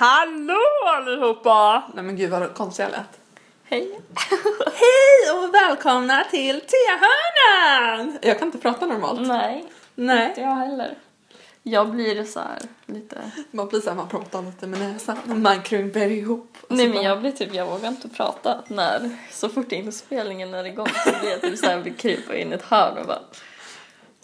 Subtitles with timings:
[0.00, 0.58] Hallå
[0.96, 1.82] allihopa!
[1.94, 3.20] Nej men gud vad konstigt jag lät.
[3.64, 3.90] Hej!
[4.66, 8.18] Hej och välkomna till Tehörnan!
[8.22, 9.20] Jag kan inte prata normalt.
[9.20, 9.64] Nej,
[9.94, 10.28] Nej.
[10.28, 10.94] inte jag heller.
[11.70, 13.30] Jag blir så här lite...
[13.50, 15.16] Man blir såhär, man pratar lite med näsan.
[15.42, 16.56] Man krymper ihop.
[16.68, 20.54] Nej så men bara- jag blir typ, jag vågar inte prata när, så fort inspelningen
[20.54, 23.20] är igång så blir jag typ såhär, vill krypa in i ett hörn och bara...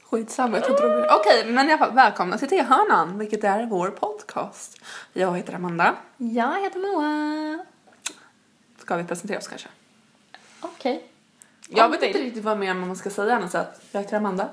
[0.03, 1.15] Skitsamma, jag tror inte det.
[1.15, 4.81] Okej, men i alla fall välkomna till Tehörnan, vilket är vår podcast.
[5.13, 5.95] Jag heter Amanda.
[6.17, 7.65] Jag heter Moa.
[8.79, 9.69] Ska vi presentera oss kanske?
[10.61, 11.05] Okej.
[11.69, 14.17] Jag Om vet inte riktigt vad mer man ska säga än så att jag heter
[14.17, 14.49] Amanda.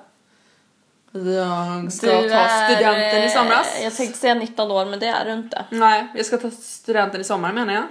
[1.12, 3.80] Jag ska Du ta är, studenten i eh, somras.
[3.84, 5.66] Jag tänkte säga 19 år men det är du inte.
[5.70, 7.84] Nej, jag ska ta studenten i sommar menar jag.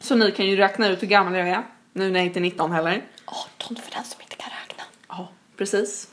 [0.00, 1.62] Så ni kan ju räkna ut hur gammal jag är.
[1.92, 3.04] Nu när jag inte är 19 heller.
[3.24, 4.82] 18 för den som inte kan räkna.
[5.08, 6.08] Ja, precis.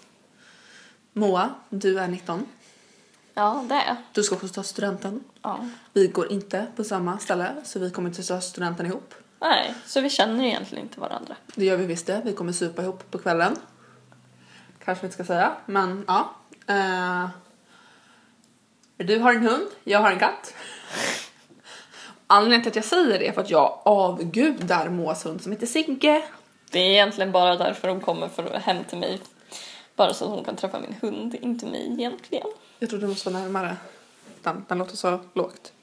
[1.13, 2.45] Moa, du är 19.
[3.33, 3.95] Ja, det är jag.
[4.11, 5.23] Du ska också ta studenten.
[5.41, 5.59] Ja.
[5.93, 9.13] Vi går inte på samma ställe så vi kommer inte ta studenten ihop.
[9.41, 11.35] Nej, så vi känner egentligen inte varandra.
[11.55, 12.21] Det gör vi visst det.
[12.25, 13.55] Vi kommer supa ihop på kvällen.
[14.85, 16.29] Kanske vi inte ska säga, men ja.
[16.67, 17.29] Eh,
[18.97, 20.53] du har en hund, jag har en katt.
[22.27, 25.67] Anledningen till att jag säger det är för att jag avgudar Moas hund som heter
[25.67, 26.23] Sigge.
[26.71, 29.21] Det är egentligen bara därför de kommer för hem till mig.
[29.95, 32.47] Bara så att hon kan träffa min hund, inte mig egentligen.
[32.79, 33.77] Jag tror du måste vara närmare.
[34.41, 35.73] Den, den låter så lågt.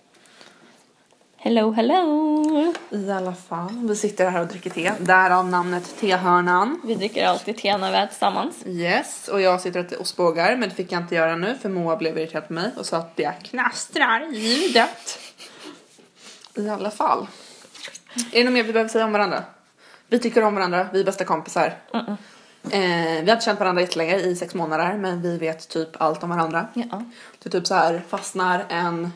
[1.44, 2.74] Hello, hello!
[2.90, 4.92] I alla fall, vi sitter här och dricker te.
[5.00, 6.80] Därav namnet Tehörnan.
[6.84, 8.66] Vi dricker alltid te när vi är tillsammans.
[8.66, 11.96] Yes, och jag sitter och ostbågar men det fick jag inte göra nu för Moa
[11.96, 15.18] blev irriterad på mig och sa att det knastrar i ljudet.
[16.54, 17.26] I alla fall.
[18.32, 19.44] Är det något mer vi behöver säga om varandra?
[20.08, 21.74] Vi tycker om varandra, vi är bästa kompisar.
[21.92, 22.10] Eh,
[23.22, 26.30] vi har inte känt varandra jättelänge, i sex månader, men vi vet typ allt om
[26.30, 26.66] varandra.
[26.74, 27.04] Ja.
[27.42, 29.12] Det typ så här fastnar en...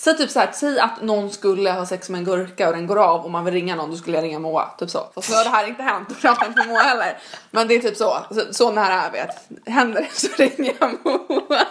[0.00, 2.86] Säg typ så här, säg att någon skulle ha sex med en gurka och den
[2.86, 4.70] går av och man vill ringa någon, då skulle jag ringa Moa.
[4.78, 5.10] Typ så.
[5.14, 7.18] Fast nu har det här inte hänt och det har inte hänt med Moa heller.
[7.50, 10.74] Men det är typ så, så, så nära är vi att händer det så ringer
[10.80, 11.66] jag Moa.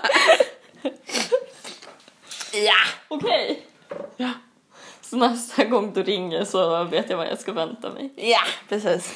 [2.53, 2.73] ja!
[3.07, 3.66] Okej.
[4.17, 4.29] Ja.
[5.01, 8.13] Så nästa gång du ringer så vet jag vad jag ska vänta mig.
[8.16, 9.13] Ja, precis.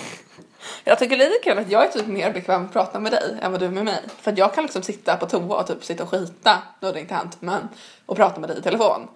[0.84, 3.52] Jag tycker lite kul att jag är typ mer bekväm att prata med dig än
[3.52, 4.02] vad du är med mig.
[4.22, 6.94] För att jag kan liksom sitta på toa och typ sitta och skita, nu har
[6.94, 7.70] det inte hänt, men
[8.06, 9.08] och prata med dig i telefon.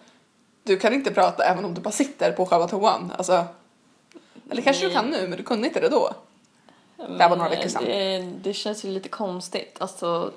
[0.64, 3.14] Du kan inte prata även om du bara sitter på själva toan.
[3.18, 3.46] Alltså,
[4.52, 4.96] eller kanske du Nej.
[4.96, 6.14] kan nu, men du kunde inte det då.
[6.98, 7.84] Det här var några veckor sedan.
[7.86, 9.78] Det, det känns ju lite konstigt.
[9.80, 10.32] Alltså,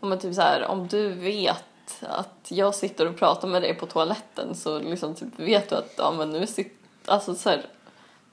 [0.00, 1.64] om, man typ så här, om du vet
[2.00, 5.94] att jag sitter och pratar med dig på toaletten så liksom typ vet du att
[5.96, 6.72] ja, men nu sitter...
[7.06, 7.66] Alltså så här,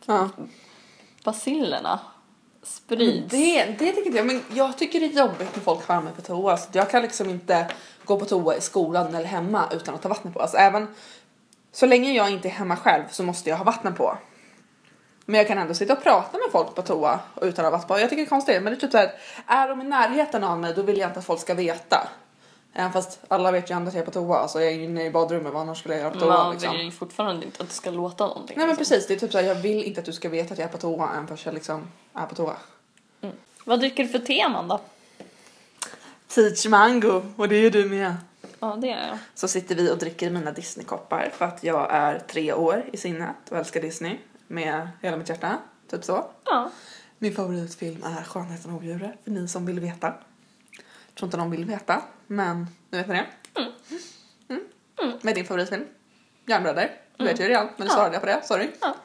[0.06, 0.30] Ja.
[1.30, 2.00] Basillerna
[2.64, 3.32] sprids.
[3.32, 6.22] Det, det tycker jag, men jag tycker det är jobbigt när folk har mig på
[6.22, 6.58] toa.
[6.58, 7.68] Så jag kan liksom inte
[8.06, 10.40] gå på toa i skolan eller hemma utan att ha vattnet på.
[10.40, 10.88] Alltså även
[11.72, 14.18] så länge jag inte är hemma själv så måste jag ha vattnet på.
[15.26, 17.88] Men jag kan ändå sitta och prata med folk på toa utan att ha vatten
[17.88, 18.00] på.
[18.00, 19.12] Jag tycker det är konstigt, men det är typ såhär,
[19.48, 22.08] är de i närheten av mig då vill jag inte att folk ska veta.
[22.74, 25.06] Även fast alla vet ju ändå att jag är på toa, så jag är inne
[25.06, 26.72] i badrummet, vad annars skulle jag göra på toa Man liksom?
[26.72, 28.58] vill ju fortfarande inte att det ska låta någonting.
[28.58, 28.96] Nej men liksom.
[28.96, 30.72] precis, det är typ såhär, jag vill inte att du ska veta att jag är
[30.72, 32.58] på toa även fast jag liksom är på toa.
[33.64, 34.80] Vad dricker du för te, Amanda?
[36.36, 38.16] Peach mango och det är ju du med.
[38.60, 39.18] Ja, det är jag.
[39.36, 43.36] Så sitter vi och dricker mina Disney-koppar för att jag är tre år i sinnet
[43.50, 45.58] och älskar Disney med hela mitt hjärta.
[45.92, 46.26] Typ så.
[46.46, 46.72] Ja.
[47.18, 50.08] Min favoritfilm är Skönheten och odjuret för ni som vill veta.
[51.08, 53.26] Jag tror inte de vill veta, men nu vet ni det.
[54.50, 55.14] Mm.
[55.22, 55.86] Med din favoritfilm?
[56.46, 56.92] Järnbröder.
[57.18, 57.96] Du vet ju redan, men du Ja.
[57.96, 58.42] svarade jag på det.
[58.44, 58.70] Sorry.
[58.82, 58.96] Ja.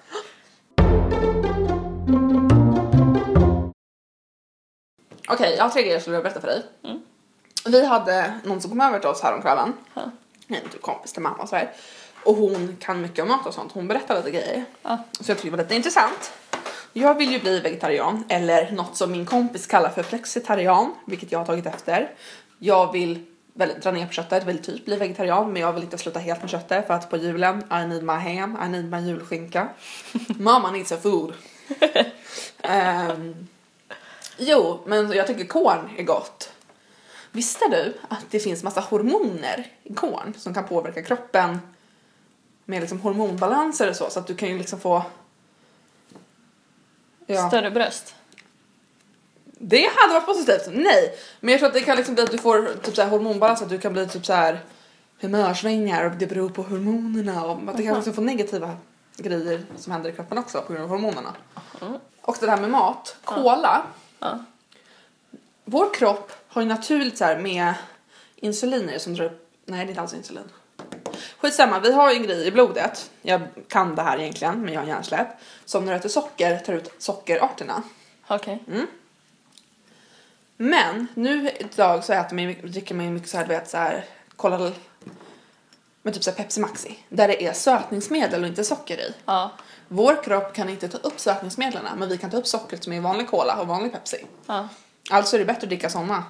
[5.29, 6.63] Okej, jag har tre grejer jag skulle vilja berätta för dig.
[6.85, 7.01] Mm.
[7.67, 9.73] Vi hade någon som kom över till oss häromkvällen.
[9.95, 10.11] Ja.
[10.49, 11.73] En typ kompis till mamma och sådär.
[12.25, 13.73] Och hon kan mycket om mat och sånt.
[13.73, 14.65] Hon berättar lite grejer.
[14.83, 14.99] Ja.
[15.21, 16.33] Så jag tyckte det var lite intressant.
[16.93, 21.39] Jag vill ju bli vegetarian, eller något som min kompis kallar för flexitarian, vilket jag
[21.39, 22.11] har tagit efter.
[22.59, 25.99] Jag vill väl, dra ner på köttet, vill typ bli vegetarian, men jag vill inte
[25.99, 29.01] sluta helt med köttet för att på julen, I need my ham, I need my
[29.01, 29.69] julskinka.
[30.29, 31.35] Mamma needs a food.
[32.63, 33.47] Ehm,
[34.37, 36.53] jo, men jag tycker korn är gott.
[37.33, 41.59] Visste du att det finns massa hormoner i korn som kan påverka kroppen
[42.65, 45.03] med liksom hormonbalanser och så, så att du kan ju liksom få
[47.27, 47.49] Ja.
[47.49, 48.15] Större bröst.
[49.59, 50.69] Det hade varit positivt.
[50.73, 53.09] Nej, men jag tror att det kan liksom bli att du får typ så här
[53.09, 54.61] hormonbalans, att du kan bli typ så här
[55.21, 58.77] humörsvängningar och det beror på hormonerna och att det kan också få negativa
[59.17, 61.35] grejer som händer i kroppen också på grund av hormonerna.
[61.83, 61.99] Mm.
[62.21, 63.83] Och det där med mat, cola.
[64.19, 64.45] Ja.
[65.65, 67.75] Vår kropp har ju naturligt så här med
[68.37, 70.49] insuliner som drar upp, nej det är inte alls insulin.
[71.39, 74.81] Skitsamma, vi har ju en grej i blodet, jag kan det här egentligen men jag
[74.81, 75.29] har hjärnsläpp,
[75.65, 77.83] som när du äter socker tar ut sockerarterna.
[78.27, 78.63] Okej.
[80.57, 83.77] Men nu idag så äter man, dricker man ju mycket så här, du vet så
[83.77, 84.05] här,
[84.37, 84.73] kolla
[86.03, 89.15] med typ så här Pepsi Maxi där det är sötningsmedel och inte socker i.
[89.25, 89.51] Ja.
[89.89, 92.97] Vår kropp kan inte ta upp sötningsmedlen men vi kan ta upp sockret som är
[92.97, 94.27] i vanlig cola och vanlig Pepsi.
[94.47, 94.69] Ja.
[95.11, 96.25] Alltså är det bättre att dricka såna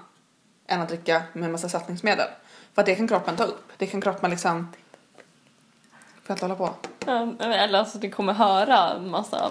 [0.67, 2.29] än att dricka med massa sötningsmedel.
[2.75, 3.73] För att det kan kroppen ta upp.
[3.77, 4.73] Det kan kroppen liksom...
[5.95, 6.75] Får jag inte hålla på?
[7.07, 9.51] Ja, men Eller alltså det kommer höra massa...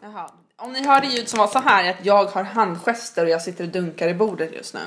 [0.00, 0.30] Jaha.
[0.58, 3.42] Om ni hörde ljud som var så här är att jag har handgester och jag
[3.42, 4.80] sitter och dunkar i bordet just nu.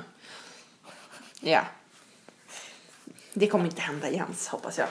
[1.40, 1.62] Ja.
[3.34, 4.88] Det kommer inte hända igen hoppas jag.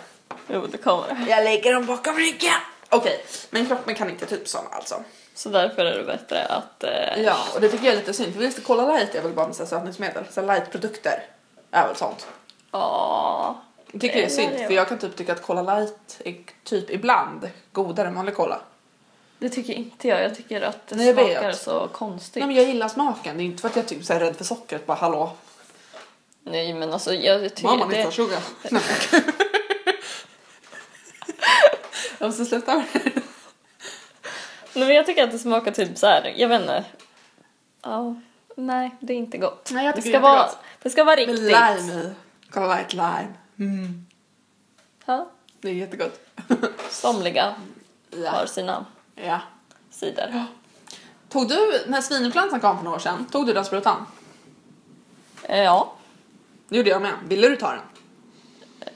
[0.48, 1.26] Jo, det kommer.
[1.28, 2.52] Jag lägger dem bakom ryggen.
[2.88, 5.02] Okej, men kroppen kan inte typ såna alltså.
[5.34, 6.84] Så därför är det bättre att...
[6.84, 9.32] Eh, Ja, och det tycker jag är lite synd för visst Cola light är väl
[9.32, 11.22] bara med så här sötningsmedel, så här light-produkter
[11.70, 12.26] är väl sånt.
[12.70, 13.62] Ja.
[13.92, 16.90] Jag tycker det är synd för jag kan typ tycka att Cola light är typ
[16.90, 18.60] ibland godare än vanlig cola.
[19.38, 20.22] Det tycker inte jag.
[20.22, 21.60] Jag tycker att det Nej, jag smakar vet.
[21.60, 22.40] så konstigt.
[22.40, 24.24] Nej men jag gillar smaken, det är inte för att jag typ så här är
[24.24, 25.32] rädd för sockret bara hallå.
[26.42, 28.10] Nej, men alltså jag tycker Mamma det...
[28.12, 28.40] sugar.
[28.70, 28.82] Nej.
[32.18, 33.00] jag måste sluta med det.
[34.74, 36.34] Nej, men jag tycker att det smakar typ så här.
[36.36, 36.84] jag vet inte.
[37.82, 38.14] Ja,
[38.56, 39.70] nej, det är inte gott.
[39.72, 40.48] Nej, jag det, ska vara,
[40.82, 41.44] det ska vara Med riktigt.
[41.44, 42.12] lime i.
[42.50, 43.34] Cola light lime.
[43.58, 44.06] Mm.
[45.06, 45.30] Ja,
[45.60, 46.20] Det är jättegott.
[46.90, 47.54] somliga
[48.10, 48.30] Ja.
[48.30, 48.86] har sina
[49.26, 49.40] ja.
[49.90, 50.44] sidor.
[51.28, 54.06] Tog du, när svininfluensan kom för några år sedan, tog du den sprutan?
[55.42, 55.94] Eh, ja,
[56.68, 57.12] Det gjorde jag med.
[57.28, 57.80] Ville du ta den?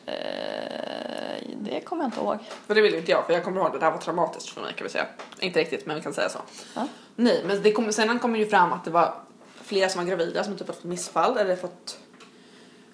[0.06, 2.38] eh, det kommer jag inte ihåg.
[2.66, 4.60] För det ville inte jag, för jag kommer ihåg att det här var traumatiskt för
[4.60, 5.06] mig kan vi säga.
[5.40, 6.38] Inte riktigt, men vi kan säga så.
[6.74, 6.86] Ja.
[7.16, 9.14] Nej, men det kom, sen kom ju fram att det var
[9.62, 11.98] flera som var gravida som typ har fått missfall eller fått...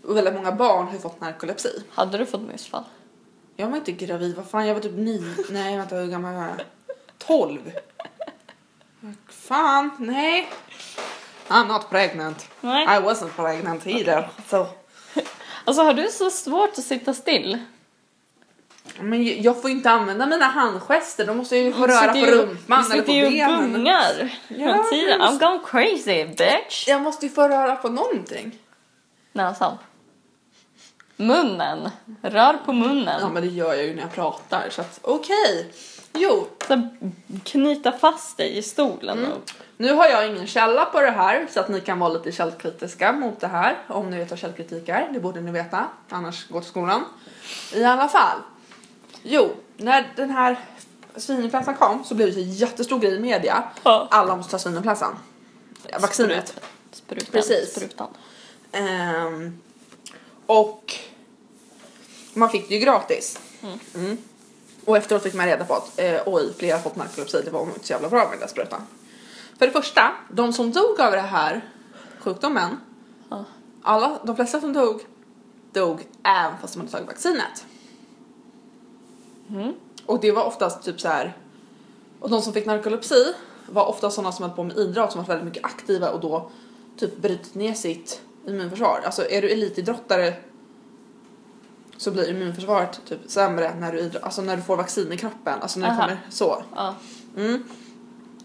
[0.05, 1.83] Och väldigt många barn har fått narkolepsi.
[1.95, 2.85] Hade du fått missfall?
[3.57, 5.35] Jag var inte gravid, vad fan, jag var typ nio.
[5.51, 6.61] Nej, vänta, hur gammal var jag?
[7.19, 7.73] Tolv.
[9.29, 10.49] Fan, nej.
[11.49, 12.49] I'm not pregnant.
[12.61, 12.85] Nej.
[12.85, 14.29] I wasn't pregnant either.
[14.49, 14.67] Så.
[15.65, 17.59] Alltså har du så svårt att sitta still?
[19.01, 22.27] Men jag får inte använda mina handgester, då måste jag ju få Du röra på
[22.27, 23.73] rumpan Du eller på sitter ju och benen.
[23.73, 25.21] gungar Ja, tiden.
[25.21, 26.89] I'm going crazy bitch.
[26.89, 28.59] Jag måste ju få röra på någonting.
[29.33, 29.79] Näsan.
[31.17, 31.91] Munnen.
[32.23, 33.21] Rör på munnen.
[33.21, 35.73] Ja men det gör jag ju när jag pratar så att okej.
[36.13, 36.89] Jo, Så
[37.45, 39.19] knyta fast dig i stolen.
[39.19, 39.39] Mm.
[39.77, 43.13] Nu har jag ingen källa på det här så att ni kan vara lite källkritiska
[43.13, 43.79] mot det här.
[43.89, 45.87] Om ni vet vad källkritik är, det borde ni veta.
[46.09, 47.05] Annars gå till skolan.
[47.75, 48.39] I alla fall.
[49.23, 50.59] Jo, när den här
[51.17, 53.63] svininfluensan kom så blev det en jättestor grej i media.
[53.83, 54.09] Ja.
[54.11, 55.19] Alla måste ta svininfluensan.
[56.01, 56.61] Vaccinet.
[56.93, 57.29] Sprutan.
[57.33, 57.71] Precis.
[57.71, 58.09] Sprutan.
[58.73, 59.59] Ehm,
[60.47, 60.95] och
[62.35, 63.39] man fick det ju gratis.
[63.95, 64.19] Mm.
[64.89, 67.63] Och efteråt fick man reda på att eh, oj, flera har fått narkolepsi, det var
[67.63, 68.81] inte så jävla bra med den där sprutan.
[69.59, 71.65] För det första, de som dog av det här
[72.19, 72.77] sjukdomen,
[73.31, 73.45] Ja.
[73.83, 75.01] alla, de flesta som dog,
[75.73, 77.65] dog även fast de hade tagit vaccinet.
[79.51, 79.73] Mm.
[80.07, 81.37] Och det var oftast typ så här.
[82.21, 83.35] Och de som fick narkolepsi
[83.67, 86.51] var ofta sådana som höll på med idrott som var väldigt mycket aktiva och då
[86.97, 89.01] typ brutit ner sitt immunförsvar.
[89.05, 90.35] Alltså är du elitidrottare
[91.99, 95.59] så blir immunförsvaret typ sämre när du idrott, alltså när du får vaccin i kroppen,
[95.63, 96.03] alltså när det Aha.
[96.03, 96.63] kommer så.
[96.75, 96.95] Ja.
[97.37, 97.65] Mm.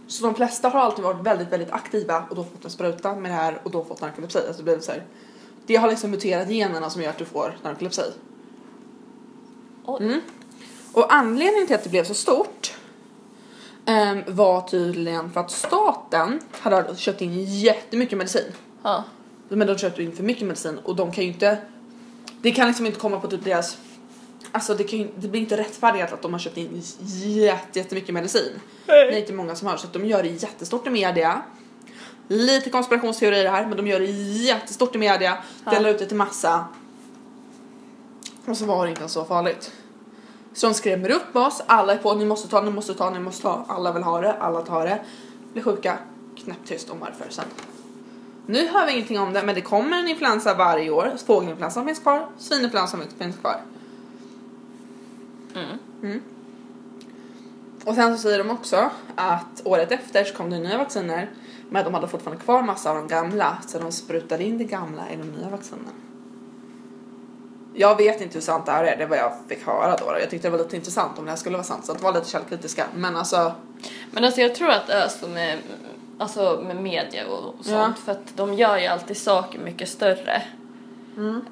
[0.08, 3.32] Så de flesta har alltid varit väldigt, väldigt aktiva och då fått en spruta med
[3.32, 4.38] det här och då fått narkolepsi.
[4.38, 5.04] Alltså det, blir så här,
[5.66, 8.12] det har liksom muterat generna som gör att du får narkolepsi.
[10.00, 10.22] Mm.
[10.94, 12.74] Och anledningen till att det blev så stort
[13.86, 18.52] ehm, var tydligen för att staten hade köpt in jättemycket medicin.
[18.84, 19.04] Ja.
[19.50, 21.58] Men de köpte in för mycket medicin och de kan ju inte
[22.44, 23.78] det kan liksom inte komma på typ deras
[24.52, 26.82] Alltså det, kan det blir inte rättfärdigt att de har köpt in
[27.14, 28.60] jätte, jättemycket medicin.
[28.86, 31.42] Det är inte många som har så att de gör det jättestort i media.
[32.28, 35.38] Lite konspirationsteorier här men de gör det jättestort i media.
[35.72, 36.66] Delar ut det till massa.
[38.46, 39.72] Och så var det inte så farligt.
[40.54, 43.20] Så de skrämmer upp oss, alla är på, ni måste ta, ni måste ta, ni
[43.20, 43.66] måste ta.
[43.68, 45.02] Alla vill ha det, alla tar det.
[45.54, 45.98] Blir sjuka,
[46.44, 47.46] knäpptyst om varför sen.
[48.46, 51.14] Nu hör vi ingenting om det men det kommer en influensa varje år.
[51.26, 53.62] Fågelinfluensan finns kvar, svininfluensan finns kvar.
[55.56, 56.22] Mm.
[57.86, 61.30] Och sen så säger de också att året efter så kom det nya vacciner
[61.70, 65.10] men de hade fortfarande kvar massa av de gamla så de sprutade in det gamla
[65.12, 65.92] i de nya vaccinerna.
[67.74, 70.06] Jag vet inte hur sant det här är, det var jag fick höra då.
[70.20, 72.14] Jag tyckte det var lite intressant om det här skulle vara sant, så att vara
[72.14, 72.86] lite källkritiska.
[72.96, 73.54] Men alltså,
[74.12, 75.60] Men alltså jag tror att det är så med,
[76.18, 77.94] alltså med media och sånt Ja.
[78.06, 80.42] för att de gör ju alltid saker mycket större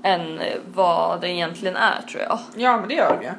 [0.04, 0.40] än
[0.76, 2.40] vad det egentligen är tror jag.
[2.56, 3.32] ja men det gör de ju.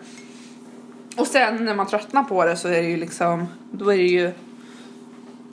[1.17, 4.02] Och sen när man tröttnar på det så är det ju liksom, då är det
[4.02, 4.33] ju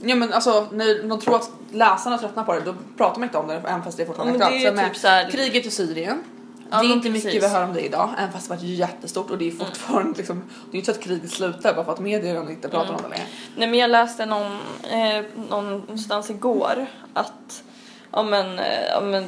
[0.01, 3.37] Ja men alltså när de tror att läsarna tröttnar på det då pratar man inte
[3.37, 4.75] om det även fast det är fortfarande Ja, är aktuellt.
[4.75, 6.23] Med typ här- Kriget i Syrien.
[6.71, 7.43] Ja, det är inte mycket precis.
[7.43, 10.43] vi hör om det idag även fast det varit jättestort och det är fortfarande liksom,
[10.71, 13.09] det är inte så att kriget slutar bara för att medierna inte pratar om det
[13.09, 13.25] längre.
[13.55, 14.57] Nej men jag läste någon,
[14.91, 17.63] eh, någonstans igår att
[18.11, 19.23] ja men, eh, ja, men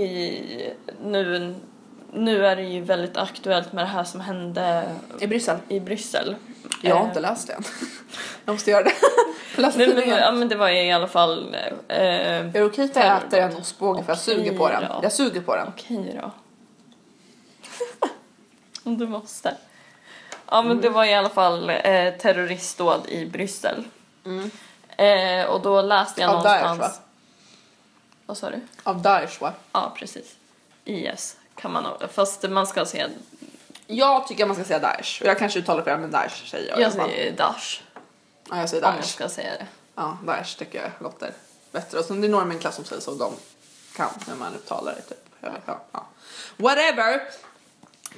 [0.00, 0.42] i,
[1.04, 1.54] nu,
[2.12, 4.84] nu är det ju väldigt aktuellt med det här som hände
[5.20, 5.56] I Bryssel?
[5.68, 6.36] i Bryssel.
[6.82, 7.62] Jag har Eh, inte läst det än.
[8.44, 8.92] Jag måste göra det.
[9.76, 11.56] Nej, men, ja men det var i alla fall
[11.88, 14.84] eh, jag äter en ostbåge för jag suger på den?
[15.02, 15.68] Jag suger på den.
[15.68, 16.30] Okej då.
[18.84, 19.56] Om du måste.
[20.48, 23.84] Ja men det var i alla fall eh, terroristdåd i Bryssel.
[24.96, 26.98] Eh, och då läste jag Av Daesh, någonstans...
[26.98, 27.04] va?
[28.26, 28.60] Vad sa du?
[28.82, 29.52] Av Daesh va?
[29.72, 30.36] Ja precis.
[30.84, 33.08] IS kan man nog, fast man ska säga,
[33.86, 36.80] Jag tycker man ska säga Daesh och jag kanske uttalar fel men Daesh säger jag.
[36.80, 37.80] jag säger Daesh
[38.50, 39.12] Ja jag säger om jag Daesh.
[39.14, 39.66] ska säga det.
[39.94, 41.32] Ja Daesh tycker jag låter
[41.72, 41.98] bättre.
[41.98, 43.32] Och så det är några i min klass som säger så de
[43.96, 45.18] kan när man uttalar det typ.
[45.40, 46.06] Ja, ja.
[46.56, 47.20] Whatever.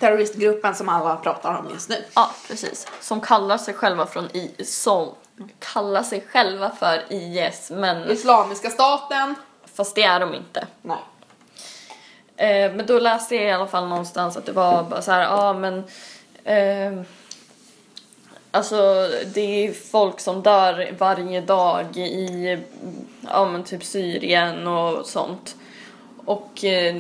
[0.01, 2.05] Terroristgruppen som alla pratar om just nu.
[2.15, 2.87] Ja precis.
[3.01, 5.15] Som kallar sig själva från I, som
[5.59, 9.35] kallar sig själva för IS men Islamiska staten.
[9.75, 10.67] fast det är de inte.
[10.83, 10.99] Nej.
[12.37, 15.23] Eh, men då läste jag i alla fall någonstans att det var bara så här,
[15.23, 15.85] ja ah, men
[16.45, 17.03] eh,
[18.51, 22.59] Alltså det är folk som dör varje dag i
[23.23, 25.57] ja men typ Syrien och sånt.
[26.25, 26.97] Och eh,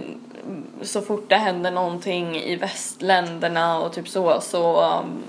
[0.83, 5.23] så fort det händer någonting i västländerna och typ så så um,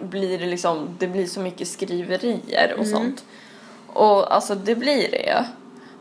[0.00, 3.24] blir det liksom, det blir så mycket skriverier och sånt.
[3.86, 5.44] Och alltså det blir det ju.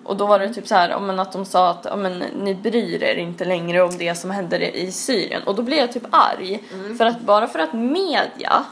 [0.04, 3.04] Och då var det typ så här, men att de sa att men, ni bryr
[3.04, 5.44] er inte längre om det som händer i Syrien.
[5.44, 6.64] Och då blev jag typ arg.
[6.98, 8.66] För att bara för att media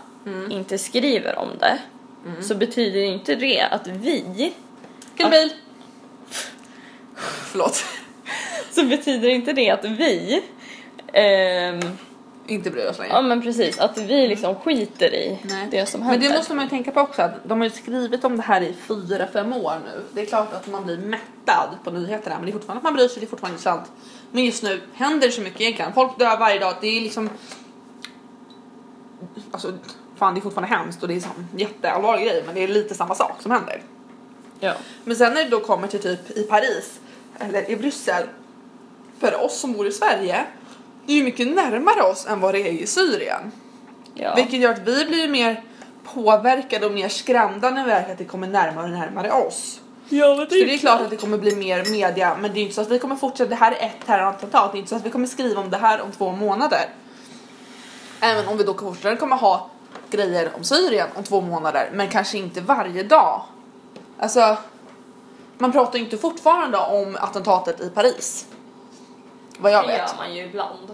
[0.50, 1.78] inte skriver om det
[2.42, 4.54] så betyder inte det att vi,
[5.18, 5.54] Kill bil.
[7.52, 7.86] Förlåt.
[8.74, 10.44] Så betyder inte det att vi
[11.14, 11.80] ehm,
[12.48, 13.14] Inte bryr oss längre.
[13.14, 15.68] Ja men precis, att vi liksom skiter i Nej.
[15.72, 16.30] det som Men händer.
[16.30, 18.62] det måste man ju tänka på också att de har ju skrivit om det här
[18.62, 20.04] i fyra, fem år nu.
[20.14, 22.94] Det är klart att man blir mättad på nyheterna men det är fortfarande att man
[22.94, 23.92] bryr sig, det är fortfarande intressant.
[24.32, 25.94] Men just nu händer det så mycket egentligen.
[25.94, 27.30] Folk dör varje dag, det är liksom
[29.52, 29.74] Alltså
[30.16, 32.96] fan det är fortfarande hemskt och det är en jätteallvarlig grej men det är lite
[32.96, 33.82] samma sak som händer.
[34.60, 34.74] Ja.
[35.04, 37.00] Men sen när det då kommer till typ i Paris
[37.40, 38.24] eller i Bryssel
[39.24, 40.46] för oss som bor i Sverige
[41.06, 43.52] det är ju mycket närmare oss än vad det är i Syrien.
[44.14, 44.36] Ja.
[44.36, 45.64] Vilket gör att vi blir mer
[46.14, 49.82] påverkade och mer skrämda när vi märker att det kommer närmare och närmare oss.
[50.10, 52.60] ja men Så det är klart att det kommer bli mer media men det är
[52.60, 54.90] ju inte så att vi kommer fortsätta, det här är ett terrorattentat, det är inte
[54.90, 56.90] så att vi kommer skriva om det här om två månader.
[58.22, 59.70] Även om vi då fortfarande kommer ha
[60.10, 63.42] grejer om Syrien om två månader men kanske inte varje dag.
[64.20, 64.58] Alltså,
[65.58, 68.46] man pratar ju inte fortfarande om attentatet i Paris.
[69.60, 69.98] Vad jag Det vet.
[69.98, 70.92] gör man ju ibland.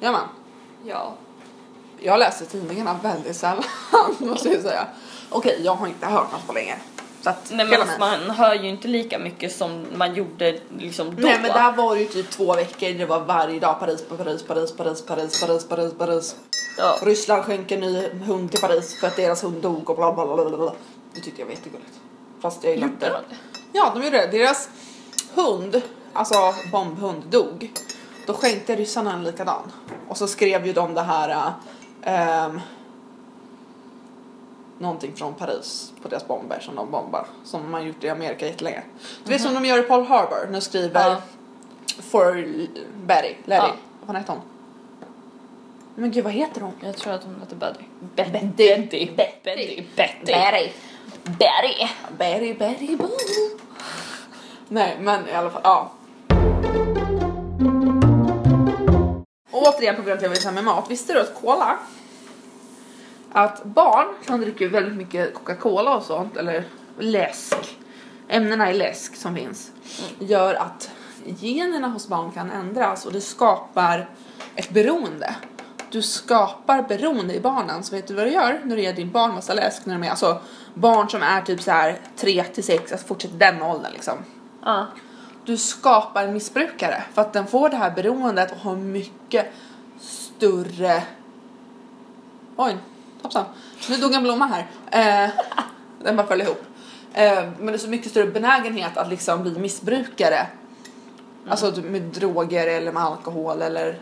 [0.00, 0.28] Gör man?
[0.84, 1.14] Ja.
[2.00, 3.64] Jag läser tidningarna väldigt sällan
[4.18, 4.86] måste jag säga.
[5.30, 6.78] Okej, jag har inte hört något på länge.
[7.22, 11.16] Så att, Nej hela men man hör ju inte lika mycket som man gjorde liksom
[11.16, 11.22] då.
[11.22, 14.42] Nej men där var det ju typ två veckor, det var varje dag Paris, Paris,
[14.42, 16.36] Paris, Paris, Paris, Paris, Paris, Paris.
[16.78, 16.96] Ja.
[17.02, 20.44] Ryssland skänker ny hund till Paris för att deras hund dog och bla bla bla
[20.48, 20.72] bla bla.
[21.14, 21.92] Det tyckte jag var jättegulligt.
[22.40, 23.06] Fast jag Gjorde inte.
[23.06, 23.36] de det?
[23.72, 24.38] Ja, de gjorde det.
[24.38, 24.68] Deras
[25.34, 27.72] hund, alltså bombhund, dog.
[28.26, 29.72] Då skänkte ryssarna en likadan.
[30.08, 31.52] Och så skrev ju de det här...
[32.02, 32.60] ehm,
[34.78, 37.26] någonting från Paris på deras bomber som de bombar.
[37.44, 38.82] Som man gjort i Amerika jättelänge.
[39.24, 40.48] Du vet som de gör i Pearl Harbor.
[40.50, 41.16] Nu skriver Ja.
[42.02, 42.32] For
[43.06, 43.66] Betty, Letty.
[43.66, 43.72] Ja.
[44.06, 44.42] Vad heter hon?
[45.94, 46.72] Men gud vad heter hon?
[46.80, 47.84] Jag tror att hon heter Betty.
[48.16, 48.30] Betty.
[48.30, 49.10] Betty.
[49.16, 49.16] Betty.
[49.16, 49.84] Betty.
[49.96, 50.72] Betty.
[51.38, 51.86] Betty.
[52.18, 52.96] Betty, Betty.
[54.68, 55.90] Nej, men i alla fall, ja.
[59.50, 60.90] Och återigen på grund av att jag med mat.
[60.90, 61.78] Visste du att cola?
[63.32, 66.64] Att barn som dricker väldigt mycket Coca-Cola och sånt, eller
[66.98, 67.78] läsk,
[68.28, 69.72] ämnena i läsk som finns,
[70.18, 70.90] gör att
[71.40, 74.10] generna hos barn kan ändras och det skapar
[74.54, 75.34] ett beroende.
[75.90, 79.10] Du skapar beroende i barnen, så vet du vad du gör när du ger din
[79.10, 80.40] barn massa läsk när de är, alltså
[80.74, 84.14] barn som är typ så här 3 till 6, alltså fortsätter den åldern liksom.
[84.64, 84.86] Ja
[85.48, 89.46] du skapar en missbrukare för att den får det här beroendet och har mycket
[90.00, 91.02] större
[92.56, 92.76] Oj,
[93.22, 93.44] hoppsan.
[93.90, 94.66] Nu dog en blomma här.
[95.26, 95.30] Eh,
[96.02, 96.62] den bara föll ihop.
[97.14, 100.46] Eh, men det är så mycket större benägenhet att liksom bli missbrukare.
[101.48, 103.98] Alltså typ med droger eller med alkohol eller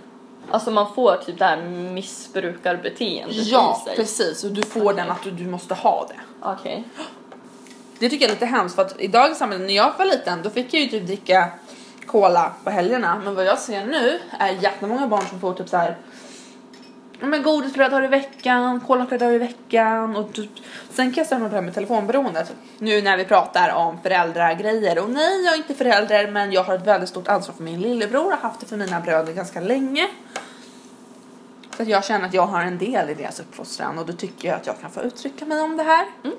[0.51, 3.97] Alltså man får typ det här missbrukarbeteendet Ja, i sig.
[3.97, 4.45] precis.
[4.45, 6.47] Och du får den att du, du måste ha det.
[6.49, 6.85] Okej.
[7.99, 10.43] Det tycker jag är lite hemskt för att i dagens samhälle, när jag var liten,
[10.43, 11.49] då fick jag ju typ dricka
[12.07, 13.23] cola på helgerna.
[13.25, 15.97] Men vad jag ser nu är jättemånga barn som får typ så här.
[17.21, 20.51] Men godis flera dagar i veckan, cola flera dagar i veckan och typ,
[20.91, 22.53] sen kan jag säga mig på det här med telefonberoendet.
[22.79, 26.75] Nu när vi pratar om föräldragrejer och nej jag är inte förälder men jag har
[26.75, 29.61] ett väldigt stort ansvar för min lillebror och har haft det för mina bröder ganska
[29.61, 30.09] länge.
[31.77, 34.49] Så att jag känner att jag har en del i deras uppfostran och då tycker
[34.49, 36.07] jag att jag kan få uttrycka mig om det här.
[36.25, 36.37] Mm.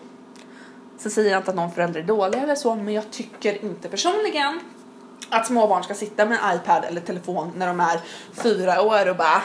[0.97, 3.89] Sen säger jag inte att någon förälder är dålig eller så, men jag tycker inte
[3.89, 4.59] personligen
[5.29, 7.99] att småbarn ska sitta med en iPad eller telefon när de är
[8.33, 9.41] fyra år och bara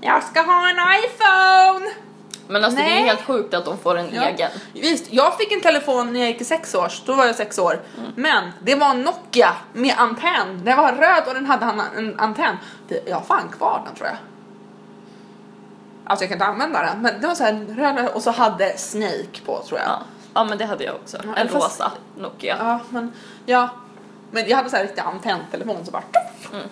[0.00, 1.90] Jag ska ha en iPhone!
[2.50, 3.02] Men alltså det är Nej.
[3.04, 4.22] helt sjukt att de får en Ja.
[4.22, 4.50] egen.
[4.72, 7.58] Visst, jag fick en telefon när jag gick i sex års, då var jag sex
[7.58, 7.80] år.
[8.16, 10.64] Men det var en Nokia med antenn.
[10.64, 12.56] Den var röd och den hade en, en antenn.
[13.06, 14.16] Jag har fan kvar den tror jag.
[16.04, 18.78] Alltså jag kan inte använda den, men det var så här röd och så hade
[18.78, 19.88] Snake på tror jag.
[19.88, 19.98] Ja.
[20.38, 21.16] Ja men det hade jag också.
[21.26, 22.56] Ja, En fast- rosa Nokia.
[22.60, 23.12] Ja, men
[23.46, 23.68] ja.
[24.30, 26.02] Men jag hade så här riktig antenntelefon så bara.
[26.52, 26.68] Mm.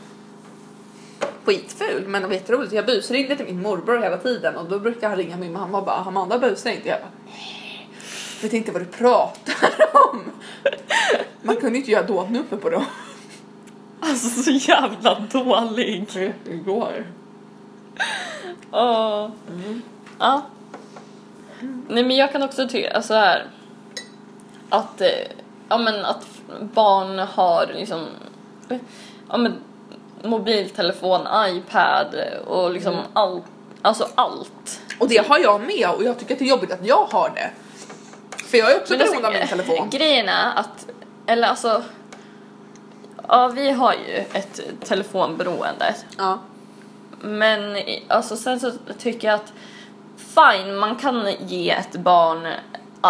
[1.45, 2.73] Skitful men det var jätteroligt.
[2.73, 5.85] Jag busringde till min morbror hela tiden och då brukade han ringa min mamma och
[5.85, 6.89] bara Amanda busringde.
[6.89, 7.89] Jag bara "Nej,
[8.43, 9.55] vet inte vad du pratar
[10.13, 10.23] om.
[11.43, 12.85] Man kunde inte göra dåtnummer på dem.
[14.01, 16.33] Alltså så jävla dålig.
[16.51, 17.07] Igår.
[18.73, 19.31] Åh.
[20.19, 20.43] Ja.
[21.89, 23.47] Nej men jag kan också tycka alltså här
[24.71, 25.09] att, eh,
[25.69, 26.27] ja men att
[26.61, 28.07] barn har liksom,
[29.29, 29.55] ja men
[30.23, 32.15] mobiltelefon, iPad
[32.47, 33.05] och liksom Mm.
[33.13, 33.45] allt,
[33.83, 34.81] alltså allt.
[35.01, 37.33] Och det har jag med och jag tycker att det är jobbigt att jag har
[37.35, 37.51] det.
[38.45, 39.91] För jag är också alltså, beroende av min telefon.
[39.91, 40.87] Grejen är att,
[41.27, 41.83] eller alltså,
[43.29, 45.95] ja vi har ju ett telefonberoende.
[46.19, 46.39] Ja.
[47.21, 47.77] Men
[48.09, 49.53] alltså sen så tycker jag att
[50.17, 52.47] fine, man kan ge ett barn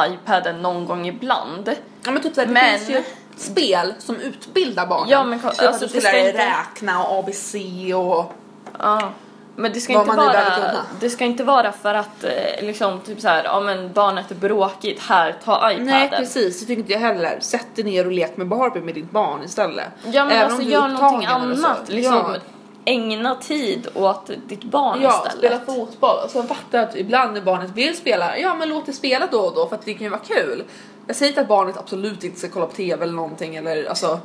[0.06, 1.74] iPaden någon gång ibland.
[2.04, 3.02] Ja men typ såhär, det Men- finns ju
[3.36, 5.08] spel som utbildar barnen.
[5.08, 7.54] Ja, men typ alltså, att du ska inte- räkna och ABC
[7.94, 8.32] och...
[8.78, 9.10] Ja.
[9.58, 13.28] Men det ska inte vara, det ska inte vara för att eh, liksom typ så
[13.28, 15.86] här, ja men barnet är bråkigt, här ta iPaden.
[15.86, 17.38] Nej precis, det tycker inte jag heller.
[17.40, 19.86] Sätt dig ner och lek med Barbie med ditt barn istället.
[20.04, 22.36] Ja men Även alltså gör någonting annat, liksom Ja.
[22.86, 25.38] Ägna tid åt ditt barn Ja, istället.
[25.38, 26.16] spela fotboll.
[26.24, 29.26] Och sen fattar jag att ibland när barnet vill spela, ja men låt det spela
[29.30, 30.64] då och då för att det kan ju vara kul.
[31.06, 34.20] Jag säger inte att barnet absolut inte ska kolla på TV eller någonting eller alltså,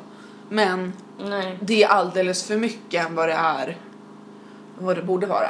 [0.49, 1.57] men Nej.
[1.61, 3.77] det är alldeles för mycket än vad det är,
[4.79, 5.49] vad det borde vara.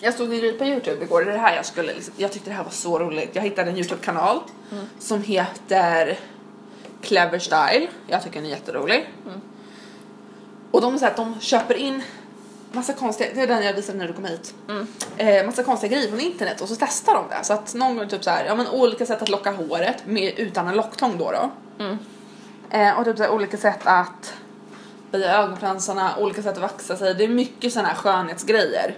[0.00, 2.56] Jag stod i på Youtube igår, det är det här jag skulle, jag tyckte det
[2.56, 3.30] här var så roligt.
[3.32, 4.38] Jag hittade en Youtube-kanal
[4.98, 6.18] som heter
[7.02, 7.88] Clever Style.
[8.06, 9.08] Jag tycker den är jätterolig.
[10.70, 12.02] Och de säger att de köper in
[12.72, 14.54] massa konstiga, det är den jag visade när du kom hit.
[15.16, 17.44] Eh, massa konstiga grejer från internet och så testar de det.
[17.44, 20.32] Så att någon gång typ så här, ja men olika sätt att locka håret med,
[20.38, 21.50] utan en locktång då då.
[22.70, 24.34] Eh, och typ så här, olika sätt att
[25.10, 27.14] böja ögonfransarna, olika sätt att vaxa sig.
[27.14, 28.94] Det är mycket sådana här skönhetsgrejer.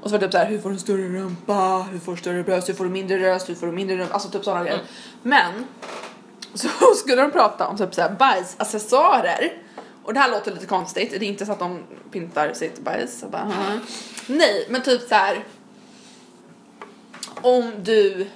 [0.00, 2.18] Och så var det typ så här, hur får du större rumpa, hur får du
[2.18, 4.64] större bröst, hur får du mindre röst, hur får du mindre rumpa, alltså typ sådana
[4.64, 4.80] grejer.
[5.22, 5.52] Men
[6.58, 9.52] så skulle de prata om typ såhär bajsaccessoarer.
[10.04, 13.24] Och det här låter lite konstigt, det är inte så att de pyntar sitt bajs.
[13.30, 13.52] Bara.
[14.26, 15.44] Nej, men typ så här.
[17.42, 18.26] Om du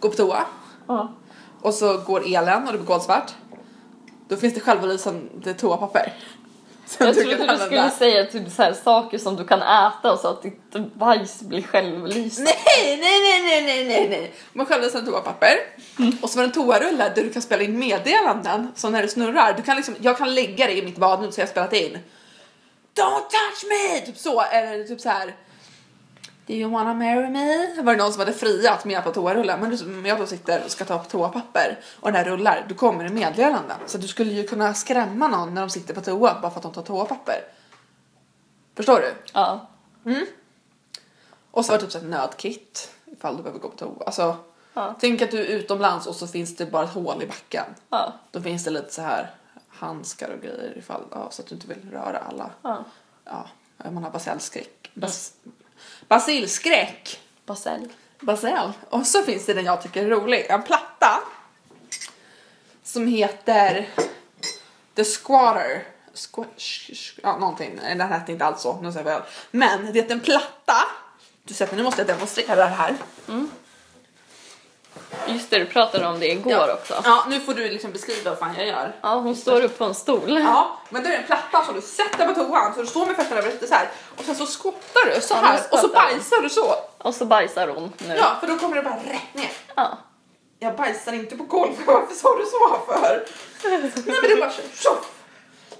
[0.00, 0.44] går på toa
[0.86, 1.12] Ja.
[1.60, 3.34] och så går elen och det blir kolsvart.
[4.28, 6.12] Då finns det självlysande toapapper.
[6.96, 10.16] Som Jag du trodde du skulle säga typ så här, saker som du kan äta
[10.16, 12.50] så att ditt bajs blir självlysande.
[12.66, 14.34] Nej, nej, nej, nej, nej, nej, nej.
[14.52, 15.52] Man självlysande toapapper.
[16.22, 18.72] Och så var det en toarulle där du kan spela in meddelanden.
[18.76, 21.40] Så när du snurrar, du kan liksom, jag kan lägga det i mitt badrum så
[21.40, 21.98] jag har spelat in.
[22.94, 24.06] Don't touch me!
[24.06, 25.34] Typ så, eller typ så här.
[26.50, 27.82] Do you wanna marry me?
[27.82, 29.60] Var det någon som hade friat med på toarullen.
[29.60, 32.74] Men om jag då sitter och ska ta på toapapper och den här rullar, då
[32.74, 33.76] kommer det meddelanden.
[33.86, 36.62] Så du skulle ju kunna skrämma någon när de sitter på toa bara för att
[36.62, 37.44] de tar toapapper.
[38.76, 39.14] Förstår du?
[39.32, 39.66] Ja.
[41.50, 44.04] Och så var det typ så ett nödkit ifall du behöver gå på toa.
[44.06, 44.36] Alltså,
[44.74, 44.94] Ja.
[45.00, 47.64] tänk att du är utomlands och så finns det bara ett hål i backen.
[47.90, 48.12] Ja.
[48.30, 49.30] Då finns det lite så här
[49.68, 52.50] handskar och grejer ifall, ja, så att du inte vill röra alla.
[52.62, 52.84] ja.
[53.84, 54.90] Ja, man har basilskräck.
[54.94, 55.32] Bas,
[56.10, 57.20] basilskräck!
[57.46, 57.88] Basell.
[58.20, 58.72] Basel.
[58.90, 60.46] Och så finns det den jag tycker är rolig.
[60.48, 61.20] En platta
[62.82, 63.88] som heter
[64.94, 65.84] The Squatter.
[66.14, 67.76] Squ- ja, någonting.
[67.76, 68.80] Den hette inte alls så.
[68.82, 69.30] Nu säger jag fel.
[69.50, 70.76] Men det är en platta.
[71.44, 72.96] Du ser, nu måste jag demonstrera det här.
[75.32, 76.74] Just det, du pratade om det igår ja.
[76.74, 76.94] också.
[77.04, 78.96] Ja, nu får du liksom beskriva vad fan jag gör.
[79.02, 80.38] Ja, hon står upp på en stol.
[80.40, 83.16] Ja, men det är en platta som du sätter på toan så du står med
[83.16, 86.48] fötterna över så här och sen så skottar du så här och så bajsar du
[86.48, 86.74] så.
[86.98, 88.14] Och så bajsar hon nu.
[88.14, 89.50] Ja, för då kommer det bara rätt ner.
[89.74, 89.98] Ja.
[90.58, 93.26] Jag bajsar inte på golvet, varför sa du så för?
[93.62, 95.10] Nej men det bara tjoff!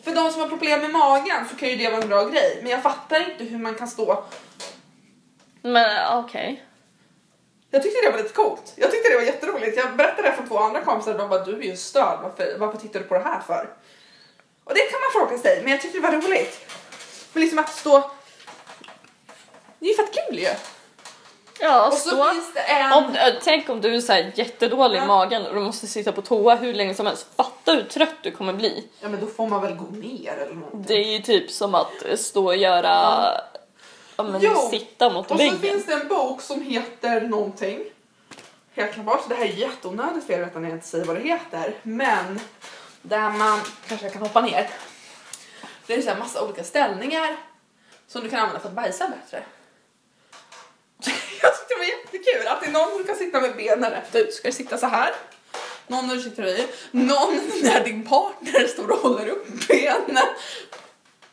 [0.05, 2.59] För de som har problem med magen så kan ju det vara en bra grej,
[2.63, 4.25] men jag fattar inte hur man kan stå.
[5.63, 6.65] Men okej.
[7.71, 8.73] Jag tyckte det var lite coolt.
[8.77, 9.77] Jag tyckte det var jätteroligt.
[9.77, 12.57] Jag berättade det för två andra kompisar och de bara du är ju störd, varför,
[12.59, 13.69] varför tittar du på det här för?
[14.65, 16.59] Och det kan man fråga sig, men jag tyckte det var roligt.
[17.33, 18.11] Men liksom att stå...
[19.79, 20.49] Det är ju fett kul ju!
[21.63, 22.25] Ja, Och så stå.
[22.25, 22.93] finns det en...
[22.93, 25.07] Om, äh, tänk om du är så här jättedålig i Ja.
[25.07, 27.27] magen och du måste sitta på toa hur länge som helst.
[27.37, 28.89] Fatta hur trött du kommer bli.
[29.01, 30.85] Ja men då får man väl gå ner eller någonting.
[30.87, 32.89] Det är ju typ som att eh, stå och göra...
[32.89, 33.41] Ja,
[34.23, 34.69] men Jo.
[34.71, 35.59] sitta mot Och så väggen.
[35.59, 37.85] finns det en bok som heter någonting.
[38.75, 41.23] Helt klart, så det här är jätteonödigt för vet när jag inte säger vad det
[41.23, 41.75] heter.
[41.83, 42.41] Men
[43.03, 44.71] där man, kanske kan hoppa ner.
[45.87, 47.37] Det är så här massa olika ställningar
[48.09, 49.43] som du kan använda för att bajsa bättre.
[51.43, 54.15] Jag tyckte det var jättekul att det är någon som kan sitta med benen rätt
[54.15, 54.35] ut.
[54.35, 55.15] Ska du sitta så här?
[55.87, 56.67] Någon när du sitter i.
[56.91, 60.27] Någon när din partner står och håller upp benen.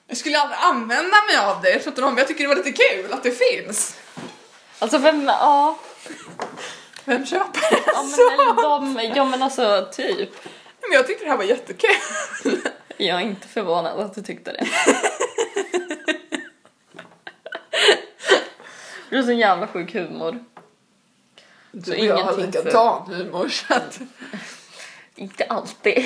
[0.07, 3.13] Jag skulle aldrig använda mig av det, jag, men jag tycker det var lite kul
[3.13, 3.97] att det finns.
[4.79, 5.79] Alltså vem, ja.
[7.05, 7.83] Vem köper det?
[7.85, 10.29] Ja men, eller de, ja men alltså typ.
[10.81, 11.89] Men jag tyckte det här var jättekul.
[12.97, 14.67] Jag är inte förvånad att du tyckte det.
[19.09, 20.45] Du har så jävla sjuk humor.
[21.71, 23.99] Du och jag har likadan humor så att...
[25.15, 26.05] Inte alltid.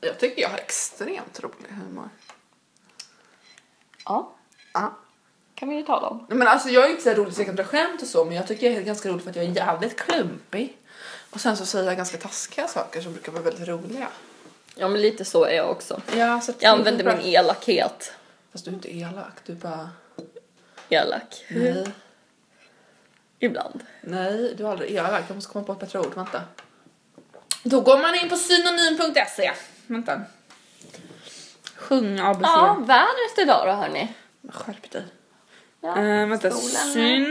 [0.00, 2.08] Jag tycker jag har extremt rolig humor.
[4.04, 4.32] Ja,
[4.72, 4.98] Ja.
[5.54, 6.26] kan vi ju tala om.
[6.28, 8.34] Men alltså jag är inte så rolig så jag kan dra skämt och så men
[8.36, 10.78] jag tycker det är ganska roligt för att jag är jävligt klumpig.
[11.30, 14.08] Och sen så säger jag ganska taskiga saker som brukar vara väldigt roliga.
[14.74, 16.00] Ja men lite så är jag också.
[16.16, 18.12] Ja, så Jag använder min elakhet.
[18.52, 19.90] Fast du är inte elak, du är bara...
[20.88, 21.44] Elak.
[21.50, 21.86] Nej.
[23.38, 23.80] Ibland.
[24.00, 25.24] Nej, du är aldrig elak.
[25.28, 26.14] Jag måste komma på ett bättre ord.
[26.14, 26.42] Vänta.
[27.62, 29.52] Då går man in på synonym.se.
[29.86, 30.20] Vänta.
[31.82, 32.42] Sjunga ABC.
[32.42, 34.08] Ja, vädret idag då hörni.
[34.48, 35.02] Skärp dig.
[35.80, 36.50] Ja, Uh, vänta.
[36.50, 37.24] solen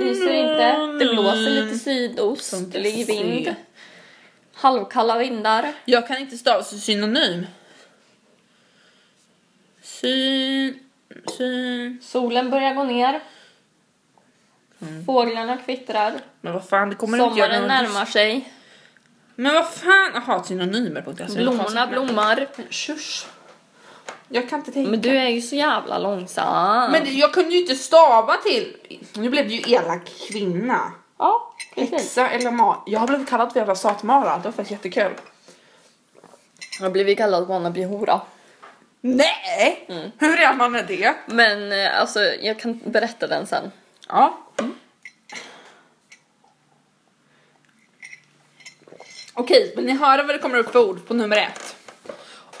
[0.00, 0.76] lyser inte.
[1.04, 2.54] Det blåser lite sydost.
[2.72, 3.54] Det ligger vind.
[4.54, 5.72] Halvkalla vindar.
[5.84, 7.46] Jag kan inte stava synonym.
[9.82, 10.78] Syn...
[11.36, 11.98] Syn...
[12.02, 13.20] Solen börjar gå ner.
[15.06, 16.12] Fåglarna kvittrar.
[16.40, 18.52] Men vad fan, det kommer inte göra Sommaren närmar sig.
[19.34, 21.38] Men vad fan, jaha synonymer.se.
[21.38, 22.46] Blommorna blommar.
[22.70, 23.26] Tjus.
[24.32, 24.90] Jag kan inte tänka.
[24.90, 26.92] Men du är ju så jävla långsam.
[26.92, 28.76] Men jag kunde ju inte stava till...
[29.14, 30.92] Nu blev det ju elak kvinna.
[31.18, 31.92] Ja, precis.
[31.92, 32.82] Häxa eller ma...
[32.86, 34.36] Jag har blivit kallad för jävla satmara.
[34.36, 35.12] Det var faktiskt jättekul.
[36.78, 38.20] Jag har blivit kallad wannabe-hora.
[39.00, 39.84] Nej!
[40.18, 41.14] Hur är man med det?
[41.26, 43.70] Men eh, alltså, jag kan berätta den sen.
[44.08, 44.38] Ja.
[49.34, 51.76] Okej, vill ni höra vad det kommer upp för ord på nummer ett?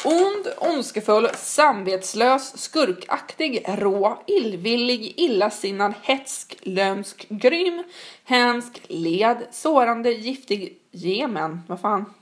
[0.04, 7.84] Ond, ondskefull, samvetslös, skurkaktig, rå, illvillig, illasinnad, hätsk, lömsk, grym,
[8.24, 12.14] hemsk, led, sårande, giftig, gemen, vad fan?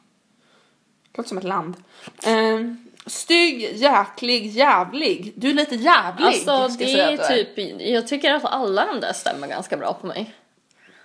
[1.14, 1.76] Låter som ett land.
[2.22, 5.32] Ehm, stygg, jäklig, jävlig.
[5.36, 6.26] Du är lite jävlig.
[6.26, 10.34] Alltså det är typ, jag tycker att alla de där stämmer ganska bra på mig.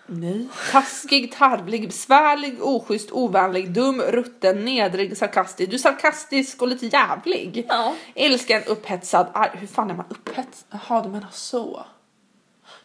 [0.06, 0.48] Nej.
[0.72, 5.70] Taskig, tarvlig, besvärlig, oschysst, ovänlig, dum, rutten, nedrig, sarkastisk.
[5.70, 7.66] Du är sarkastisk och lite jävlig.
[7.70, 7.94] Ja.
[8.16, 9.50] Älskar upphetsad, arg.
[9.54, 10.80] Hur fan är man upphetsad?
[10.88, 11.86] Jaha, du menar så.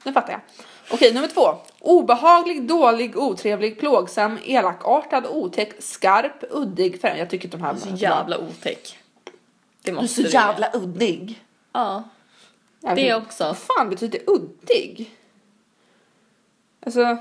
[0.04, 0.40] Nu fattar jag.
[0.90, 1.54] Okej, nummer två.
[1.81, 7.00] Obehaglig, dålig, otrevlig, plågsam, elakartad, otäck, skarp, uddig.
[7.00, 8.98] För jag tycker inte de här Så jävla otäck.
[9.24, 9.31] Det
[9.83, 11.42] Du är måste så du jävla uddig.
[11.72, 12.02] Ja.
[12.81, 13.44] Det vet- också.
[13.44, 15.14] Vad fan betyder uddig?
[16.87, 17.17] Alltså,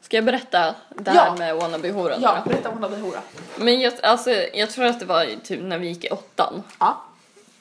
[0.00, 1.34] Ska jag berätta det här Ja.
[1.38, 2.18] med wannabe-horan?
[2.22, 3.20] ja, berätta om hon hade hora.
[3.56, 6.62] Men jag, alltså, jag tror att det var typ när vi gick i åttan.
[6.80, 7.04] Ja.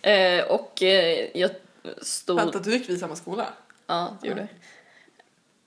[0.01, 1.51] Eh, och eh, jag
[2.01, 2.35] stod...
[2.37, 3.45] Vänta, du gick vi i samma skola?
[3.87, 4.47] Ja, det gjorde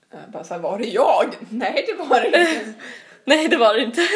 [0.09, 0.19] jag.
[0.19, 1.35] Eh, Bara såhär, var är jag?
[1.49, 2.73] Nej, det var det inte.
[3.23, 4.07] Nej, det var det inte.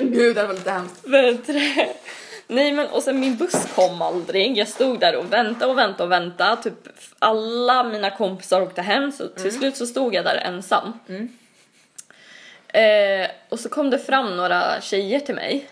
[0.00, 1.04] Gud, det här var lite hemskt.
[2.48, 4.58] Nej men och sen min buss kom aldrig.
[4.58, 6.62] Jag stod där och väntade och väntade och väntade.
[6.62, 10.92] Typ alla mina kompisar åkte hem så till slut så stod jag där ensam.
[12.68, 15.68] Eh, och så kom det fram några tjejer till mig.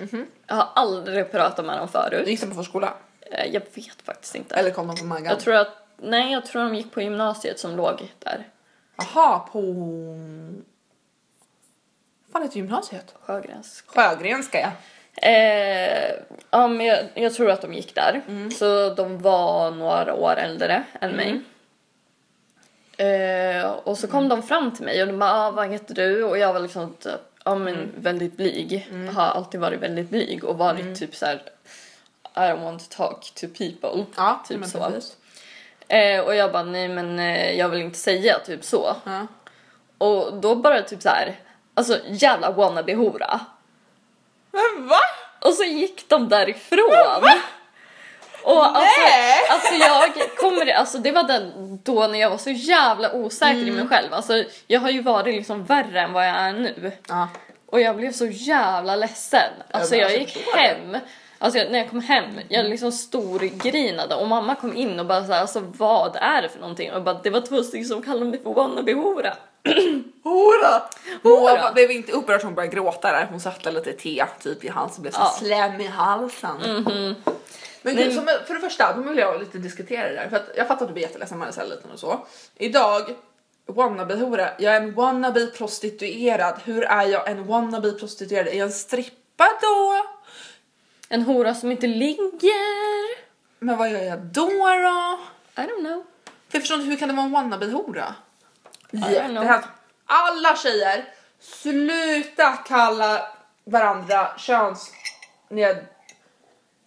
[0.46, 2.28] Jag har aldrig pratat med dem förut.
[2.28, 2.94] Gick de på förskola?
[3.20, 4.54] Eh, jag vet faktiskt inte.
[4.54, 5.26] Eller kom de från Maggan?
[5.26, 8.48] Jag tror att, nej jag tror de gick på gymnasiet som låg där.
[8.96, 9.60] Jaha, på...
[12.26, 13.14] Vad fan heter gymnasiet?
[13.20, 13.84] Sjögrens.
[13.86, 14.70] Sjögrenska ja.
[15.16, 16.14] Eh,
[16.50, 18.22] ja men jag, jag tror att de gick där.
[18.50, 21.40] Så de var några år äldre än mig.
[22.96, 26.24] Eh, och så kom de fram till mig och de bara ah, vad heter du?
[26.24, 28.88] Och jag var liksom typ, ja men väldigt blyg.
[29.14, 31.42] Har alltid varit väldigt blyg och varit typ så här.
[32.36, 34.04] I don't want to talk to people.
[34.16, 34.92] Ja, typ så.
[35.88, 38.96] Eh, och jag bara nej men eh, jag vill inte säga typ så.
[39.04, 39.26] Ja.
[39.98, 41.40] Och då bara typ så här.
[41.74, 43.40] Alltså jävla wannabe-hora.
[44.54, 45.00] Men va?
[45.40, 47.24] Och så gick de därifrån.
[48.42, 49.34] Och alltså, Nej!
[49.50, 51.52] alltså jag kommer, alltså det var den
[51.84, 53.74] då när jag var så jävla osäker i Mm.
[53.74, 54.14] mig själv.
[54.14, 56.92] Alltså jag har ju varit liksom värre än vad jag är nu.
[57.08, 57.28] Ja.
[57.66, 59.50] Och jag blev så jävla ledsen.
[59.70, 60.96] Alltså men jag jag gick hem.
[61.38, 65.24] Alltså jag, när jag kom hem, jag liksom storgrinade och mamma kom in och bara
[65.24, 66.90] såhär, alltså vad är det för någonting?
[66.90, 69.34] Och jag bara, det var två stycken som kallade mig för wannabe-hora.
[70.22, 70.82] Hora!
[71.22, 71.56] Hora.
[71.56, 73.26] Moa blev inte upprörd hon började gråta där.
[73.30, 75.36] Hon satte lite te typ i halsen blev så Ja.
[75.38, 76.84] slem i halsen.
[77.82, 80.28] Men gud, som, för det första, då vill jag lite diskutera det där.
[80.28, 81.98] För att jag fattar att du blir jätteledsen när man är så här liten och
[81.98, 82.26] så.
[82.56, 83.14] Idag,
[83.66, 86.54] wannabe-hora, jag är en wannabe prostituerad.
[86.64, 88.46] Hur är jag en wannabe prostituerad?
[88.48, 90.06] Är jag en strippa då?
[91.08, 93.24] En hora som inte ligger.
[93.64, 95.18] Men vad gör jag då då?
[95.62, 96.04] I don't know.
[96.48, 98.14] För jag förstår inte, hur kan det vara en wannabe-hora?
[98.94, 99.68] Jättehemskt.
[100.06, 101.04] Alla tjejer,
[101.40, 103.28] sluta kalla
[103.64, 104.92] varandra köns...
[105.50, 105.86] Ned...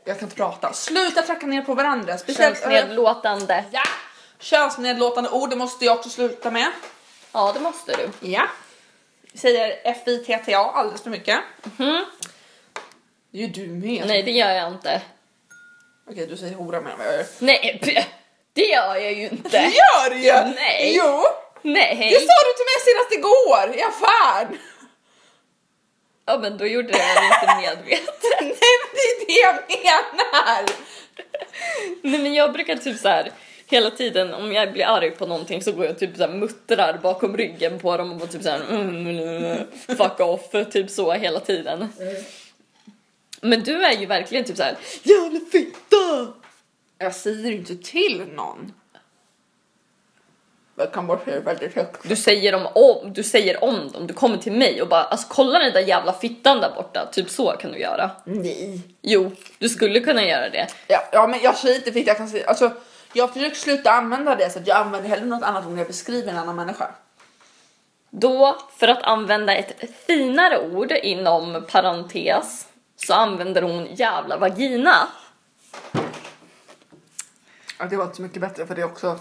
[0.05, 0.73] Jag kan inte prata.
[0.73, 2.17] Sluta tracka ner på varandra.
[2.17, 2.59] Speciellt...
[2.59, 3.63] Könsnedlåtande.
[3.71, 3.83] Ja!
[4.39, 6.71] Könsnedlåtande ord, det måste jag också sluta med.
[7.31, 8.27] Ja, det måste du.
[8.29, 8.43] Ja.
[9.33, 11.39] Säger FITTA alldeles för mycket.
[11.77, 12.05] Mhm.
[13.31, 14.07] Det ju du med.
[14.07, 15.01] Nej, det gör jag inte.
[16.09, 17.25] Okej, du säger hora mer än vad jag gör.
[17.39, 17.79] Nej,
[18.53, 19.57] det gör jag ju Det inte.
[19.57, 20.33] gör du ju!
[20.55, 20.95] Nej.
[20.97, 21.23] Jo!
[21.61, 22.09] Nej.
[22.11, 24.57] Det sa du till mig senast igår i affären!
[26.25, 28.23] Ja, men då gjorde jag det inte medvetet.
[28.41, 30.65] Nej men det är det jag menar!
[32.01, 33.31] Nej, men jag brukar typ så här
[33.67, 36.99] hela tiden om jag blir arg på någonting så går jag typ så här muttrar
[37.03, 41.39] bakom ryggen på dem och bara typ så här mm, fuck off typ så hela
[41.39, 41.87] tiden.
[43.41, 46.33] Men du är ju verkligen typ så här jävla fitta.
[46.97, 48.73] Jag säger inte till någon.
[50.79, 52.09] Jag kan bara säga väldigt högt.
[52.09, 55.27] Du säger om, om, du säger om dem, du kommer till mig och bara alltså
[55.29, 58.11] kolla den där jävla fittan där borta, typ så kan du göra.
[58.23, 58.81] Nej.
[59.01, 60.67] Jo, du skulle kunna göra det.
[60.87, 62.71] Ja, ja men jag säger inte fitta, jag kan säga, alltså
[63.13, 65.87] jag försöker sluta använda det så att jag använder hellre något annat ord när jag
[65.87, 66.91] beskriver en annan människa.
[68.09, 69.73] Då, för att använda ett
[70.07, 75.07] finare ord inom parentes, så använder hon jävla vagina.
[77.79, 79.19] Ja, det var inte så mycket bättre för det också.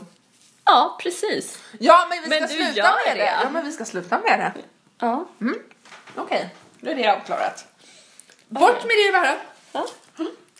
[0.67, 1.63] Ja, precis.
[1.79, 3.23] Ja men vi Men ska du sluta med det.
[3.23, 3.39] det.
[3.43, 4.53] Ja men vi ska sluta med det.
[4.99, 5.29] Ja.
[6.17, 7.67] Okej, då är det avklarat.
[8.49, 9.37] Bort med det bara.
[9.73, 9.87] Ja.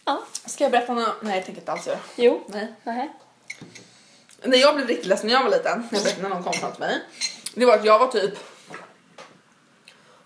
[0.05, 0.23] ja.
[0.45, 1.23] Ska jag berätta något?
[1.23, 1.99] Nej jag tänker inte alls göra.
[2.17, 2.45] Jo.
[2.49, 2.75] Nej.
[2.83, 3.13] Nej.
[4.43, 6.73] När jag blev riktigt ledsen när jag var liten, jag vet när någon kom fram
[6.73, 7.03] till mig.
[7.55, 8.39] Det var att jag var typ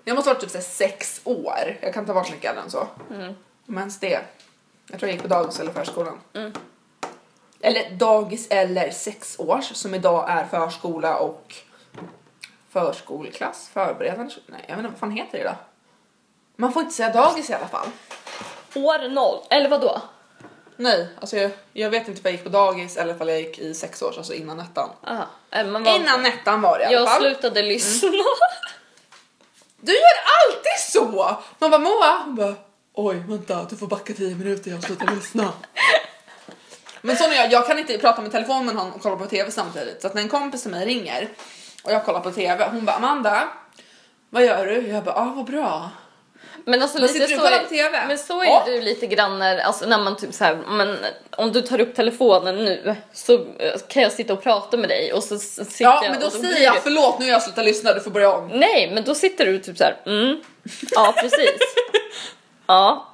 [0.05, 1.79] jag måste ha varit typ sex år.
[1.81, 2.89] Jag kan inte ha varit mycket äldre än så.
[3.67, 4.21] Men ens det.
[4.91, 6.21] Jag tror jag gick på dagis eller förskolan.
[7.61, 11.55] Eller dagis eller sex års som idag är förskola och
[12.71, 14.35] förskolklass, förberedande.
[14.47, 15.55] Nej, jag vet inte vad fan heter det då?
[16.57, 17.89] Man får inte säga dagis i alla fall.
[18.75, 19.39] År noll.
[19.51, 20.03] Eller vad då?
[20.77, 23.59] Nej, alltså jag, jag vet inte om jag gick på dagis eller om jag gick
[23.59, 24.91] i sex års, alltså innan ettan.
[25.07, 25.27] Aha.
[25.51, 25.97] Äh, men vad...
[26.01, 27.21] Innan ettan var det i alla Jag fall.
[27.21, 28.09] slutade lyssna.
[29.83, 30.03] Du gör
[30.47, 31.37] alltid så!
[31.59, 32.55] Man bara Moa, hon bara
[32.95, 35.53] oj vänta du får backa 10 minuter jag slutar lyssna.
[37.03, 39.27] Men så när jag, jag kan inte prata med telefonen med någon och kolla på
[39.27, 41.29] tv samtidigt så att när en kompis till mig ringer
[41.83, 43.49] och jag kollar på tv hon bara Amanda
[44.31, 44.89] vad gör du?
[44.89, 45.91] Jag bara ah vad bra.
[46.65, 48.07] Men alltså lite så är-?
[48.07, 48.63] Men så är Ja.
[48.67, 50.99] du lite grann när, alltså när man typ så här, men
[51.31, 55.13] om du tar upp telefonen nu så eh, kan jag sitta och prata med dig
[55.13, 57.93] och så sitter Ja men då och säger jag förlåt nu har jag slutat lyssna
[57.93, 58.49] du får börja om.
[58.49, 60.41] Nej, men då sitter du typ så här, mm,
[60.91, 61.59] ja precis.
[62.67, 63.07] ja.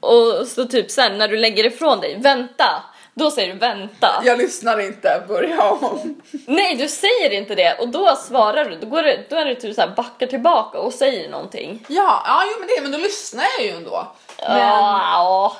[0.00, 2.82] Och så typ sen när du lägger ifrån dig, vänta.
[3.18, 4.22] Då säger du vänta.
[4.24, 6.20] Jag lyssnar inte, börja om.
[6.46, 8.76] Nej, du säger inte det och då svarar du.
[8.76, 11.84] Då, går det, då är det typ så här backar tillbaka och säger någonting.
[11.88, 14.06] Ja, ja jo, men det men då lyssnar jag ju ändå.
[14.38, 15.56] Men Ja.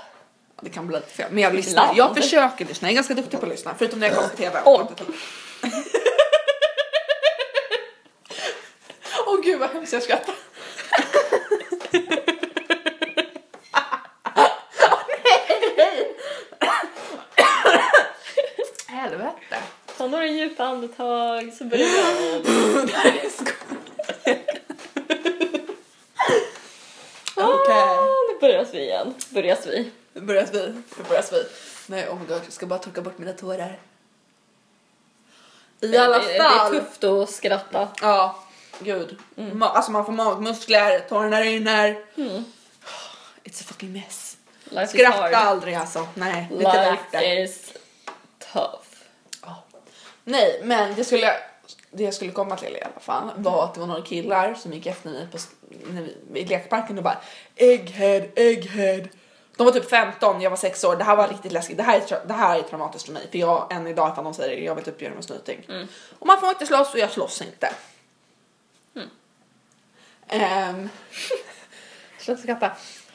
[0.61, 1.27] det kan bli lite fel.
[1.31, 1.83] Men jag lyssnar.
[1.92, 1.99] Ibland.
[1.99, 2.88] Jag försöker lyssna.
[2.88, 3.75] Jag är ganska duktig på att lyssna.
[3.79, 4.61] Förutom när jag kollar på TV.
[9.27, 10.35] Åh gud vad hemskt jag skrattar.
[20.07, 20.09] Helvete.
[20.09, 21.87] Ta några djupa andetag så börjar
[22.33, 22.37] vi
[22.83, 22.88] om.
[27.37, 27.75] Okej.
[27.83, 29.14] Ah, nu börjar vi igen.
[29.31, 29.90] Börjas vi.
[30.12, 30.66] Nu börjar vi.
[30.99, 31.42] Nu börjar vi.
[31.87, 33.79] Nej, oh my god, jag ska bara torka bort mina tårar.
[35.81, 36.27] I alla fall.
[36.29, 37.88] Det är tufft att skratta.
[38.03, 38.45] Ja,
[38.79, 39.16] gud.
[39.37, 41.97] Ma- alltså man får magmuskler, tårarna rinner.
[42.16, 42.45] Mm.
[43.45, 44.37] It's a fucking mess.
[44.64, 46.09] Life Skratta aldrig alltså.
[46.14, 47.21] Nej, det är inte värt det.
[47.21, 47.73] Life is
[48.53, 48.86] tough.
[50.29, 51.33] Nej, men det skulle,
[51.91, 54.73] det jag skulle komma till i alla fall var att det var några killar som
[54.73, 55.39] gick efter mig på,
[56.31, 57.19] vi, i lekparken och bara
[57.57, 59.09] Egghead, egghead.
[59.57, 60.97] De var typ 15, jag var 6 år.
[60.97, 61.77] Det här var riktigt läskigt.
[61.77, 63.29] Det här är, det här är traumatiskt för mig.
[63.31, 65.89] För jag, än idag ifall någon säger det, jag vill typ göra mig snyting.
[66.19, 67.69] Och man får inte slåss och jag slåss inte.
[70.29, 70.89] Ehm.
[72.19, 72.71] Sluta skratta.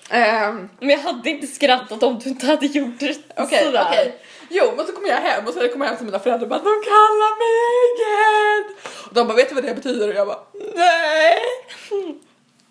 [0.10, 3.86] Ehm, Men jag hade inte skrattat om du inte hade gjort det Okej, sådär.
[3.90, 4.20] okej.
[4.54, 6.50] Jo, men så kommer jag hem och så kommer jag hem till mina föräldrar och
[6.50, 8.74] bara de kallar mig Egghead.
[9.08, 10.10] Och de bara vet du vad det betyder?
[10.10, 10.40] Och jag bara
[10.76, 11.38] nej.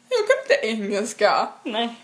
[0.09, 1.49] Jag kan inte engelska.
[1.63, 1.95] Nej.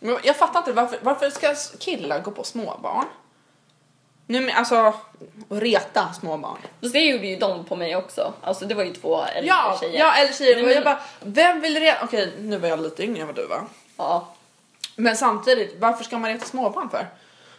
[0.00, 3.04] Men jag fattar inte varför, varför ska killar gå på småbarn?
[4.26, 4.92] Nu men alltså,
[5.48, 6.58] och reta småbarn.
[6.80, 8.32] Fast det gjorde ju de på mig också.
[8.42, 9.98] Alltså det var ju två äldre Ja, tjejer.
[10.00, 10.56] ja eller tjejer.
[10.58, 12.04] Och men- jag bara, vem vill reta?
[12.04, 13.64] Okej, nu var jag lite yngre än vad du var.
[13.96, 14.34] ja.
[14.96, 17.06] Men samtidigt, varför ska man reta småbarn för?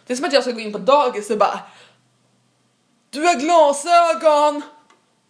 [0.06, 1.60] Det är som att jag ska gå in på dagis och bara
[3.10, 4.62] Du har glasögon!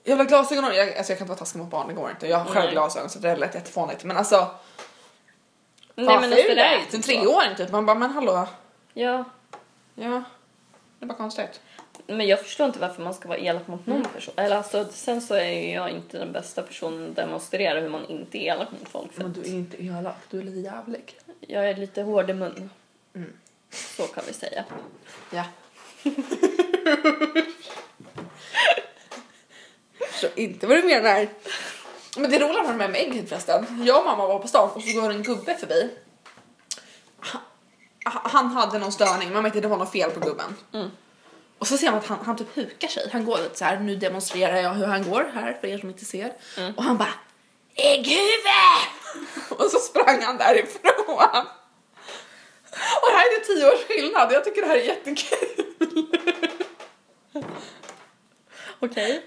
[0.05, 2.11] Jag vill ha glasögon jag, alltså jag kan inte vara taskig mot barn, det går
[2.11, 2.27] inte.
[2.27, 2.73] Jag har själv Nej.
[2.73, 4.05] glasögon så det lät jättefånigt.
[4.05, 4.51] Men alltså,
[5.95, 8.49] Nej men alltså det där är ju En typ treåring typ, man bara men hallå.
[8.95, 9.25] Ja.
[9.95, 10.23] Ja,
[10.99, 11.61] det är bara konstigt.
[12.07, 14.35] Men jag förstår inte varför man ska vara elak mot någon person.
[14.37, 18.07] Eller alltså, sen så är ju jag inte den bästa personen att demonstrera hur man
[18.07, 19.13] inte är elak mot folk.
[19.13, 21.19] För Men du är inte elak, du är lite jävlig.
[21.41, 22.71] jag är lite hård i mun.
[23.15, 23.33] Mm.
[23.97, 24.65] Så kan vi säga.
[25.31, 25.45] Ja.
[30.21, 31.29] Så inte vad du menar.
[32.17, 33.83] Men det roliga med med ägget förresten.
[33.87, 35.91] Jag och mamma var på stan och så går en gubbe förbi.
[37.21, 37.41] Han-
[38.05, 40.57] Han hade någon störning, man märkte det var något fel på gubben.
[40.73, 40.91] Mm.
[41.59, 43.09] Och så ser man att han, han typ hukar sig.
[43.13, 43.79] Han går lite så här.
[43.81, 46.33] nu demonstrerar jag hur han går här för er som inte ser.
[46.77, 47.15] Och han bara
[47.75, 48.47] ägghuvud!
[49.59, 51.47] och så sprang han därifrån.
[53.03, 55.67] Och det här är tio års skillnad, jag tycker det här är jättekul.
[58.81, 59.23] Okej.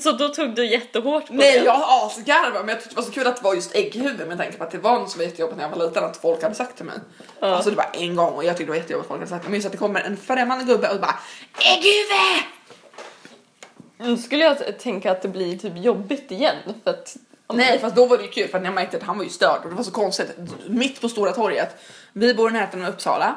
[0.00, 1.64] Så då tog du jättehårt på Nej det?
[1.64, 4.38] jag asgarvade men jag tyckte det var så kul att det var just ägghuvud med
[4.38, 6.42] tanke på att det var något som var jättejobbigt när jag var liten att folk
[6.42, 6.98] hade sagt till mig.
[7.40, 7.46] Ja.
[7.46, 9.44] Alltså det var en gång och jag tyckte det var jättejobbigt att folk hade sagt
[9.44, 9.48] det.
[9.48, 11.18] Men just att det kommer en främmande gubbe och bara
[11.58, 12.42] ägghuvud!
[13.98, 17.16] Nu skulle jag tänka att det blir typ jobbigt igen för att...
[17.52, 19.30] Nej fast då var det ju kul för att jag märkte att han var ju
[19.30, 20.30] störd och det var så konstigt.
[20.66, 21.76] Mitt på Stora torget,
[22.12, 23.36] vi bor i närheten av Uppsala.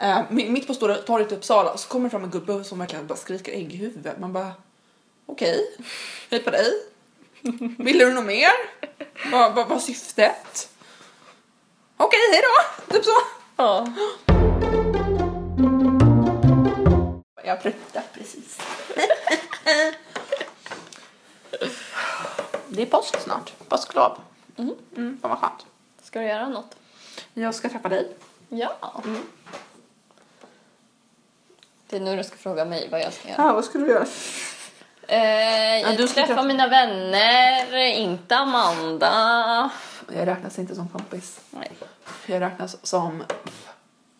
[0.00, 2.78] Eh, mi- mitt på Stora torget i Uppsala så kommer det fram en gubbe som
[2.78, 4.10] verkligen bara skriker ägghuvud.
[4.18, 4.52] Man bara
[5.26, 5.60] okej,
[6.30, 6.72] hej på dig.
[7.78, 8.50] Vill du något mer?
[9.32, 10.68] Vad vad var syftet?
[11.96, 12.94] Okej, hej då!
[12.94, 13.10] Typ så.
[13.56, 13.88] Ja.
[17.44, 18.58] Jag pruttar precis.
[22.76, 24.18] det är påsk snart, påsklov.
[24.56, 24.74] Mm.
[24.96, 25.66] Mm, vad skönt.
[26.02, 26.76] Ska du göra något?
[27.34, 28.16] Jag ska träffa dig.
[28.48, 29.02] Ja.
[31.88, 33.42] Det är nu du ska fråga mig vad jag ska göra.
[33.42, 34.06] Ja, vad ska du göra?
[35.08, 39.70] Eh, jag du ska träffa träffa- mina vänner, inte Amanda.
[40.14, 41.40] Jag räknas inte som kompis.
[41.50, 41.72] Nej.
[42.26, 43.24] Jag räknas som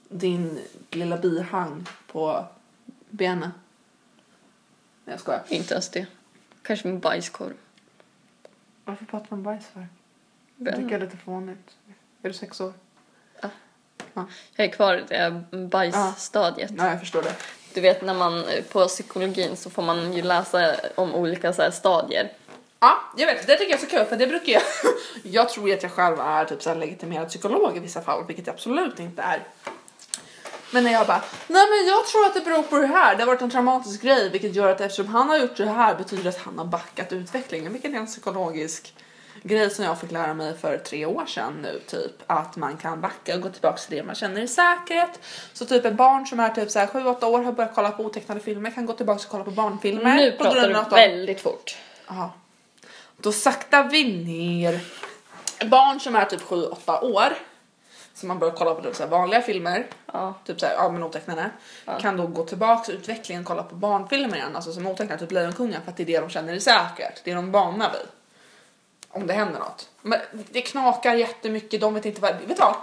[0.09, 2.45] din lilla bihang på
[3.11, 3.53] benen.
[5.05, 5.43] Nej, jag skojar.
[5.49, 6.07] Inte ens det.
[6.63, 7.55] Kanske min bajskorv.
[8.87, 9.87] Varför pratar man bajs för?
[10.57, 11.77] Jag Jag tycker det är lite fånigt.
[12.23, 12.73] Är du sex år?
[14.57, 16.71] är kvar i det bajsstadiet.
[16.71, 17.35] Nej, jag förstår det.
[17.75, 21.71] Du vet när man på psykologin så får man ju läsa om olika så här
[21.71, 22.33] stadier.
[22.81, 23.47] Ja, jag vet.
[23.47, 24.63] Det tycker jag är så kul för det brukar jag...
[25.23, 28.27] Jag tror ju att jag själv är typ så här legitimerad psykolog i vissa fall,
[28.27, 29.43] vilket jag absolut inte är.
[30.71, 33.15] Men när jag bara, nej men jag tror att det beror på det här.
[33.17, 35.95] Det har varit en traumatisk grej, vilket gör att eftersom han har gjort det här
[35.95, 38.95] betyder det att han har backat utvecklingen, vilket är en psykologisk
[39.43, 43.01] grej som jag fick lära mig för tre år sedan nu typ att man kan
[43.01, 45.21] backa och gå tillbaka till det man känner i säkerhet.
[45.53, 48.03] Så typ ett barn som är typ så här 7-8 år har börjat kolla på
[48.03, 50.17] otecknade filmer kan gå tillbaka och kolla på barnfilmer.
[50.17, 51.77] Nu på pratar du väldigt fort.
[52.09, 52.33] Ja.
[53.17, 54.81] Då saktar vi ner.
[55.67, 57.37] Barn som är typ 7-8 år,
[58.17, 60.35] som man börjar kolla på typ så vanliga filmer, Ja.
[60.45, 61.51] typ så här, ja men otecknade,
[62.01, 65.83] kan då gå tillbaks utvecklingen och kolla på barnfilmer igen, alltså som otecknade, typ Lejonkungen,
[65.83, 68.09] för att det är det de känner är säkert, det är de vana vid.
[69.09, 69.89] Om det händer något.
[70.03, 70.19] Men
[70.51, 72.75] det knakar jättemycket, de vet inte vad, vet du vad?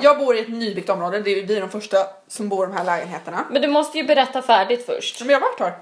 [0.00, 1.96] jag bor i ett nybyggt område, det är, vi är de första
[2.28, 3.44] som bor i de här lägenheterna.
[3.50, 5.20] Men du måste ju berätta färdigt först.
[5.20, 5.78] Men jag har varit här.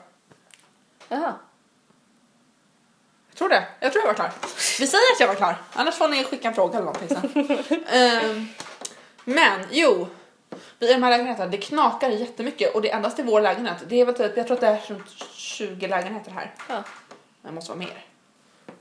[1.09, 1.35] Jaha.
[3.39, 3.67] Tror det.
[3.81, 4.33] Jag tror jag var klar.
[4.79, 5.57] Vi säger att jag var klar.
[5.73, 7.85] Annars får ni skicka en fråga eller någonting sen.
[7.89, 8.49] Ehm,
[9.25, 10.09] men jo.
[10.81, 13.77] I de här lägenheterna, det knakar jättemycket och det är endast i vår lägenhet.
[13.89, 16.55] Det är väl typ, jag tror att det är runt 20 lägenheter här.
[16.69, 16.83] Ja.
[17.43, 18.05] Det måste vara mer.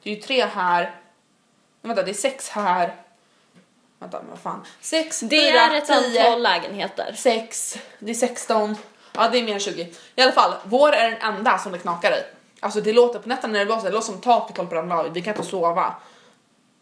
[0.04, 0.96] Det är ju tre här.
[1.82, 2.96] Vänta, det är sex här.
[4.00, 4.66] Vänta, men vad fan.
[4.82, 7.14] Sex, Det fyra, är ett tio, antal lägenheter.
[7.18, 8.76] sex, det är 16.
[9.14, 9.94] Ja, det är mer än 20.
[10.16, 12.37] I alla fall, vår är den enda som det knakar i.
[12.60, 14.82] Alltså det låter på nätterna när det blåser, det låter som taket håller på att
[14.82, 15.14] ramla av.
[15.14, 15.96] Vi kan inte sova.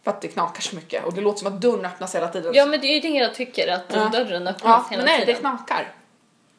[0.03, 2.53] För att det knakar så mycket och det låter som att dörren öppnas hela tiden.
[2.55, 4.09] Ja men det är ju det jag tycker att Ja.
[4.09, 5.39] dörren öppnas ja hela men nej, det tiden.
[5.41, 5.93] knakar.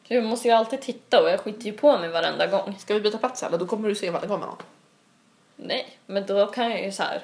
[0.08, 2.76] Du måste ju alltid titta och jag skiter ju på mig varenda gång.
[2.78, 3.58] Ska vi byta plats eller?
[3.58, 4.56] Då kommer du se vad det kommer någon.
[5.56, 7.22] Nej, men då kan jag ju så här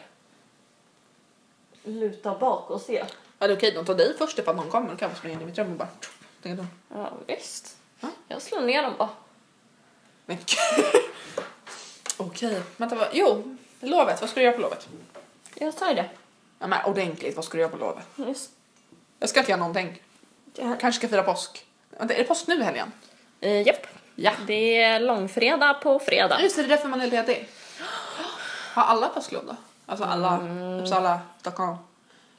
[1.85, 3.05] luta bak och se.
[3.39, 4.91] Ja det är okej, de tar dig först ifall någon kommer.
[4.91, 5.89] Då kan jag springa in i mitt rum och bara...
[6.95, 7.77] Ja visst.
[8.01, 8.09] Ja.
[8.29, 9.09] Jag slår ner dem bara.
[10.27, 10.39] Men
[12.17, 13.09] Okej, vänta vad...
[13.13, 14.21] Jo, lovet.
[14.21, 14.89] Vad ska du göra på lovet?
[15.55, 16.11] Jag sa ju det.
[16.59, 18.07] Ja men ordentligt, vad ska du göra på lovet?
[18.17, 18.51] Just.
[19.19, 20.03] Jag ska inte göra någonting.
[20.55, 21.67] Jag kanske ska fira påsk.
[21.91, 22.93] Vänta, är det påsk nu i helgen?
[23.45, 23.87] Uh, japp.
[24.15, 24.33] Ja.
[24.47, 26.41] Det är långfredag på fredag.
[26.43, 27.49] Just det, det är därför man är ledig.
[28.75, 29.57] Har alla påsklov då?
[29.87, 30.41] Alltså alla,
[30.81, 31.77] Uppsala, Stockholm.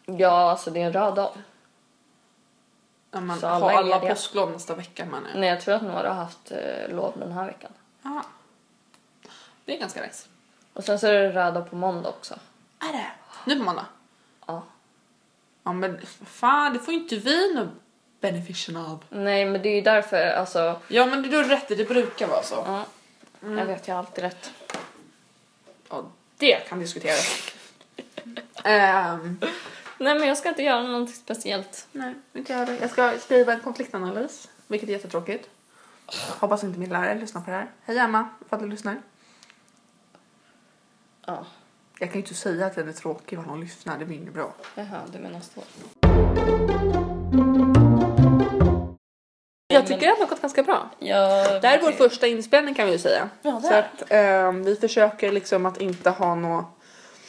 [0.06, 1.32] Ja, alltså det är en rad dag.
[3.12, 4.14] Ja, men, Så har alla är alla lediga.
[4.14, 5.40] påsklov nästa vecka menar jag.
[5.40, 7.72] Nej, jag tror att några har haft eh, lov den här veckan.
[8.02, 8.24] Ja.
[9.66, 10.28] Det är ganska nice.
[10.74, 12.40] Och sen så är det röda på måndag också.
[12.80, 13.06] Är det?
[13.46, 13.86] Nu på måndag?
[14.48, 14.64] Ja.
[15.64, 17.72] Ja men fan, det får ju inte vi någon
[18.20, 19.04] benefition av.
[19.10, 20.80] Nej, men det är ju därför, alltså.
[20.88, 22.64] Ja men du har rätt, det brukar vara så.
[22.66, 22.86] Ja.
[23.42, 24.52] Jag vet, jag har alltid rätt.
[25.90, 26.04] Ja,
[26.38, 27.52] det kan diskuteras.
[28.64, 29.40] Ehm,
[29.98, 31.88] Nej, men jag ska inte göra någonting speciellt.
[31.92, 32.70] nej, inte jag.
[32.82, 35.50] Jag ska skriva en konfliktanalys, vilket är jättetråkigt.
[36.40, 37.68] Hoppas inte min lärare lyssnar på det här.
[37.84, 39.02] Hej Emma, ifall du lyssnar.
[41.26, 41.46] Ja.
[42.00, 44.34] Jag kan ju inte säga att den är tråkig ifall hon lyssnar, det blir inget
[44.34, 44.54] bra.
[44.76, 45.62] Jaha, du menar så.
[49.68, 50.90] Jag tycker att det har gått ganska bra.
[51.00, 51.62] Jag...
[51.62, 53.30] Det här är vår första inspelning kan vi ju säga.
[53.42, 56.66] Ja, det så att ehm, vi försöker liksom att inte ha något...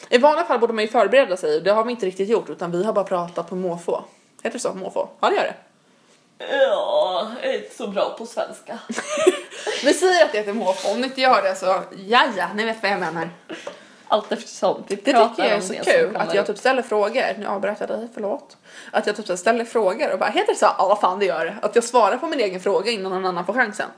[0.08, 2.70] I vanliga fall borde man ju förbereda sig, det har vi inte riktigt gjort utan
[2.70, 4.04] vi har bara pratat på måfå.
[4.42, 4.74] Heter det så?
[4.74, 5.08] Måfå?
[5.20, 5.54] Ja det gör det.
[6.38, 8.78] Ja, jag är inte så bra på svenska.
[9.84, 11.66] Vi säger att det heter måfå, om ni inte gör det så
[12.06, 13.30] ja ja, ni vet vad jag menar.
[14.14, 14.84] Allt eftersom.
[14.88, 17.38] Vi Det tycker jag är så det kul, att jag typ ställer frågor.
[17.38, 18.56] Nu avbröt jag dig, förlåt.
[18.90, 20.66] Att jag typ ställer frågor och bara heter det så?
[20.78, 21.56] Ja fan det gör det.
[21.62, 23.88] Att jag svarar på min egen fråga innan någon annan får chansen.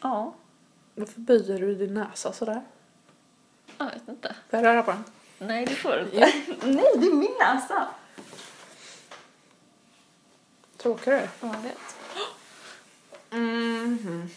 [0.00, 0.34] Ja,
[0.94, 2.62] Varför böjer du din näsa sådär?
[3.78, 4.34] jag vet inte.
[4.50, 5.04] Får jag röra på den?
[5.38, 6.16] Nej, det får du inte.
[6.66, 7.86] Nej, det är min näsa.
[10.76, 11.28] Tråkigare.
[11.40, 11.96] Ja, jag vet.
[13.30, 14.28] Mm.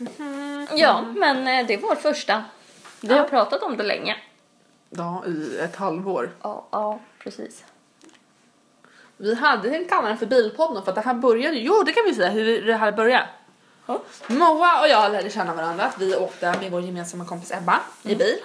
[0.75, 2.43] Ja, men eh, det är vår första.
[3.01, 4.15] Vi har pratat om det länge.
[4.89, 6.31] Ja, i ett halvår.
[6.41, 7.65] Ja, ja, precis.
[9.17, 12.03] Vi hade tänkt kalla den för Bilpodden för att det här började, jo det kan
[12.05, 13.29] vi säga hur det här började.
[13.85, 14.01] Ja.
[14.27, 18.37] Moa och jag lärde känna varandra, vi åkte med vår gemensamma kompis Ebba i bil.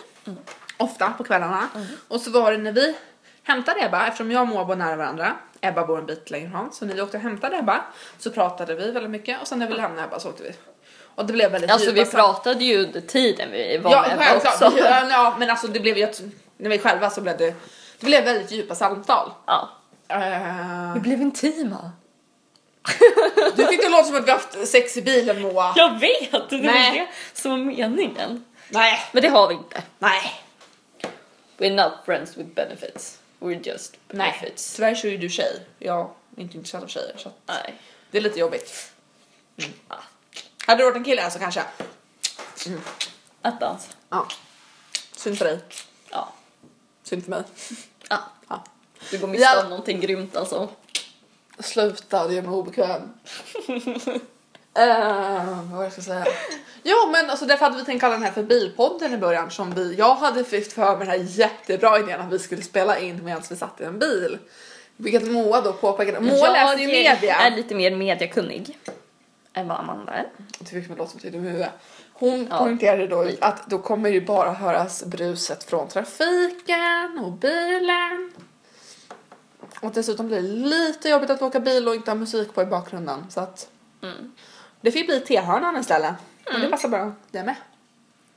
[0.76, 1.68] Ofta på kvällarna.
[2.08, 2.96] Och så var det när vi
[3.42, 6.72] hämtade Ebba, eftersom jag och Moa bor nära varandra, Ebba bor en bit längre ifrån,
[6.72, 7.84] så när vi åkte och hämtade Ebba
[8.18, 10.54] så pratade vi väldigt mycket och sen när vi lämnade Ebba så åkte vi.
[11.14, 14.36] Och det blev väldigt Alltså vi djupa pratade ju under tiden vi var Ja, med
[14.36, 14.72] också.
[14.78, 16.22] Ja, ja, men alltså det blev ju att
[16.56, 17.54] när vi själva så blev det,
[17.98, 19.30] det blev väldigt djupa samtal.
[19.46, 19.68] Ja.
[20.08, 21.92] Eh, blev intima.
[23.56, 25.72] Du fick det låta som att vi haft sex i bilen Moa.
[25.76, 26.50] Jag vet!
[26.50, 26.90] Det Nej.
[26.90, 28.44] var det som var meningen.
[28.68, 29.00] Nej.
[29.12, 29.82] Men det har vi inte.
[29.98, 30.40] Nej.
[31.58, 33.18] We're not friends with benefits.
[33.40, 34.34] We're just Nej.
[34.40, 34.74] benefits.
[34.74, 35.60] Tyvärr så är du tjej.
[35.78, 37.74] Jag är inte intresserad av tjejer så Nej.
[38.10, 38.92] det är lite jobbigt.
[39.56, 39.72] Mm.
[40.66, 41.62] Hade du varit en kille så kanske.
[43.42, 43.88] Attans.
[44.10, 44.26] Ja.
[45.16, 45.58] Synd för dig.
[46.10, 46.32] Ja.
[47.02, 47.42] Synd för mig.
[48.08, 48.18] ja.
[48.48, 48.64] Ja.
[49.10, 49.62] Du går miste Ja.
[49.62, 50.68] om någonting grymt alltså.
[51.58, 53.02] Sluta, det gör mig obekväm.
[54.78, 56.26] uh, vad jag ska säga?
[56.82, 59.70] Jo men alltså därför hade vi tänkt kalla den här för bilpodden i början som
[59.74, 63.24] vi, jag hade fått för mig den här jättebra idén att vi skulle spela in
[63.24, 64.38] medan vi satt i en bil.
[64.96, 66.20] Vilket Moa då påpekade.
[66.20, 67.36] Moa läser ju media.
[67.36, 68.78] är lite mer mediakunnig
[69.54, 70.28] än vad Amanda är.
[70.58, 71.66] Det fick mig låta som ett dum huvud.
[72.12, 72.58] Hon Ja.
[72.58, 78.32] poängterade då att då kommer ju bara höras bruset från trafiken och bilen.
[79.80, 82.66] Och dessutom blir det lite jobbigt att åka bil och inte ha musik på i
[82.66, 83.26] bakgrunden.
[83.30, 83.68] Så att
[84.02, 84.32] Mm.
[84.80, 86.14] det fick bli T-hörnan istället.
[86.54, 87.54] Och det passar bra det med.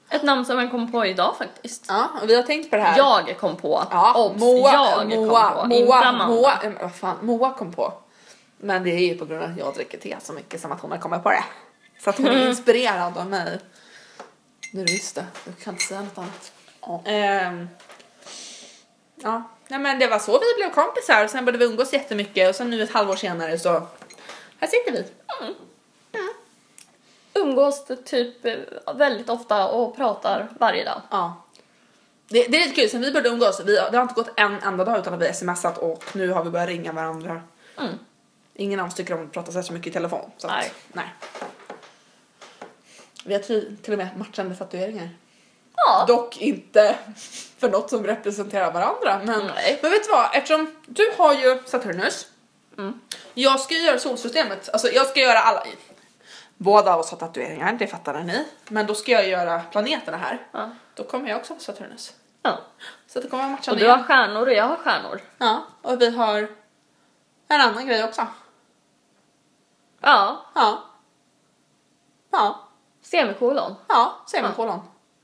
[0.09, 1.85] Ett namn som jag kom på idag faktiskt.
[1.87, 2.97] Ja, och vi har tänkt på det här.
[2.97, 3.83] Jag kom på.
[3.91, 5.67] Ja, Obs, Moa, jag Moa, kom på.
[5.67, 6.27] Moa, inte Amanda.
[6.27, 7.93] Moa, eh, vad fan, Moa kom på.
[8.57, 10.81] Men det är ju på grund av att jag dricker te så mycket som att
[10.81, 11.43] hon har kommit på det.
[11.99, 13.59] Så att hon är inspirerad av mig.
[14.73, 16.51] Nu du visste, du kan inte säga något annat.
[16.81, 17.01] Ja.
[17.05, 17.69] Ehm,
[19.15, 22.49] ja, nej men det var så vi blev kompisar och sen började vi umgås jättemycket
[22.49, 23.87] och sen nu ett halvår senare så
[24.59, 25.05] här sitter vi.
[27.33, 28.55] Umgås typ eh,
[28.95, 31.01] väldigt ofta och pratar varje dag.
[31.11, 31.43] Ja.
[32.29, 34.59] Det, det är lite kul, sen vi började umgås, vi, det har inte gått en
[34.63, 37.41] enda dag utan att vi smsat och nu har vi börjat ringa varandra.
[37.77, 37.93] Mm.
[38.59, 40.31] Ingen av oss tycker om att prata så mycket i telefon.
[40.37, 40.71] Så att, Nej.
[40.93, 41.13] nej.
[43.25, 45.09] Vi har till, och med matchande tatueringar.
[45.75, 46.05] Ja.
[46.07, 46.95] Dock inte
[47.57, 49.21] för något som representerar varandra.
[49.25, 49.79] Men, Nej.
[49.81, 52.27] men vet du vad, eftersom du har ju Saturnus.
[52.77, 52.99] Mm.
[53.33, 55.63] Jag ska göra solsystemet, alltså jag ska göra alla.
[56.57, 58.45] Båda av oss har tatueringar, det fattar ni.
[58.67, 60.47] Men då ska jag göra planeterna här.
[60.51, 60.69] Ja.
[60.93, 62.13] Då kommer jag också få Saturnus.
[62.43, 62.59] ja.
[63.07, 64.03] Så det kommer vara Och du har igen.
[64.07, 65.21] stjärnor och jag har stjärnor.
[65.37, 66.47] Ja, och vi har
[67.47, 68.27] en annan grej också.
[70.07, 70.45] Ja.
[70.55, 70.83] Ja.
[72.31, 72.59] Ja,
[73.01, 73.75] Semikolon.
[73.87, 74.79] ja, semikolon.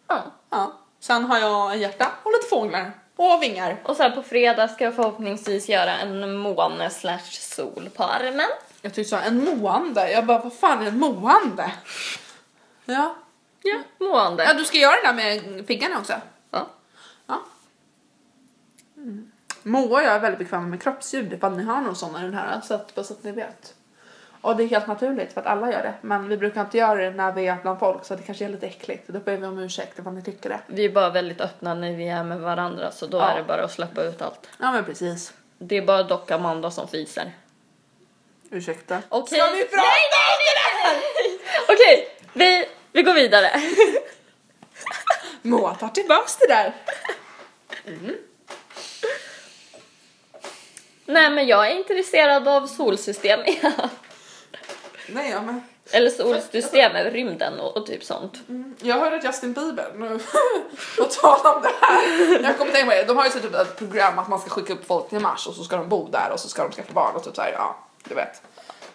[0.07, 0.23] Ja.
[0.49, 0.73] Ja.
[0.99, 3.81] Sen har jag en hjärta och lite fåglar och vingar.
[3.85, 8.49] Och sen på fredag ska jag förhoppningsvis göra en måne slash sol på armen.
[8.81, 10.11] Jag tyckte du sa en måande.
[10.11, 11.71] Jag bara, vad fan är en måande?
[12.85, 13.15] Ja.
[13.61, 14.43] Ja, mående.
[14.43, 16.13] Ja, du ska göra det där med piggarna också.
[16.51, 16.67] Ja.
[17.27, 17.41] Ja.
[18.97, 19.31] Mm.
[19.63, 22.33] Moa och jag är väldigt bekväma med kroppsljud ifall ni har någon sån i den
[22.33, 23.73] här så att, bara så att ni vet.
[24.43, 26.95] Och det är helt naturligt för att alla gör det men vi brukar inte göra
[27.01, 29.07] det när vi är bland folk så det kanske är lite äckligt.
[29.07, 30.59] Då ber vi om ursäkt ifall ni tycker det.
[30.67, 33.29] Vi är bara väldigt öppna när vi är med varandra så då Ja.
[33.31, 34.49] är det bara att släppa ut allt.
[34.59, 35.33] Ja men precis.
[35.57, 37.31] Det är bara dock Amanda som fiser.
[38.51, 39.01] Ursäkta.
[39.09, 39.39] Okej.
[39.39, 40.55] Ska vi prata om det
[40.89, 41.73] där?
[41.73, 43.49] Okej, vi, vi går vidare.
[45.41, 46.73] Moa tar tillbaks det där.
[51.05, 53.39] Nej men jag är intresserad av solsystem
[55.07, 55.61] Nej ja men.
[55.91, 58.37] Eller solsystem, rymden och, och typ sånt.
[58.81, 60.19] Jag hörde att Justin Bieber, nu
[60.97, 62.43] på tal om det här.
[62.43, 64.73] Jag kommer tänka på det, de har ju typ ett program att man ska skicka
[64.73, 66.93] upp folk till Mars och så ska de bo där och så ska de skaffa
[66.93, 68.41] barn och typ såhär, ja du vet.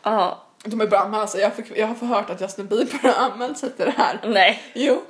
[0.03, 3.31] Ja, De är bra med alltså, jag, fick, jag har förhört att Justin Bieber har
[3.31, 4.21] använt sig till det här.
[4.25, 4.63] nej.
[4.75, 5.03] Jo.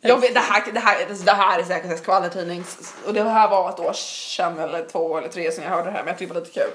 [0.00, 2.64] Jag vet, det, här, det, här, det här är säkert en skvallertidning
[3.06, 5.90] och det här var ett år sedan eller två eller tre sedan jag hörde det
[5.90, 6.70] här men jag tyckte det var lite kul.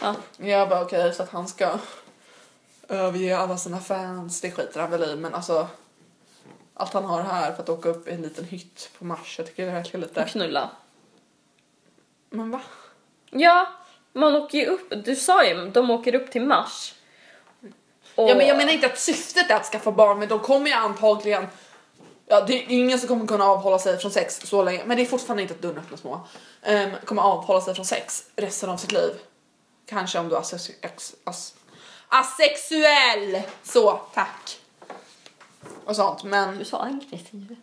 [0.00, 0.14] Ja.
[0.36, 1.70] Jag bara okej så att han ska
[2.88, 5.68] överge alla sina fans, det skiter han väl i men alltså
[6.74, 9.46] allt han har här för att åka upp i en liten hytt på Mars, jag
[9.46, 10.24] tycker det verkligen lite...
[10.24, 10.70] Knulla.
[12.30, 12.60] Men va?
[13.30, 13.66] Ja,
[14.12, 16.94] man åker ju upp, du sa ju, de åker upp till Mars.
[18.14, 20.66] Och- Ja men jag menar inte att syftet är att skaffa barn men de kommer
[20.66, 21.46] ju antagligen
[22.26, 25.02] Ja, det är ingen som kommer kunna avhålla sig från sex så länge, men det
[25.02, 26.20] är fortfarande inte ett dörren öppnas små.
[26.68, 29.10] Um, kommer avhålla sig från sex resten av sitt liv.
[29.86, 31.52] Kanske om du as-
[32.20, 33.42] asexuell.
[33.62, 34.60] Så, tack.
[35.84, 37.56] Och sånt, men, Du sa aggressiv.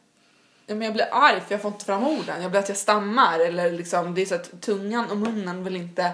[0.66, 2.42] ja, men jag blir arg för jag får inte fram orden.
[2.42, 5.76] Jag blir att jag stammar eller liksom, det är så att tungan och munnen vill
[5.76, 6.12] inte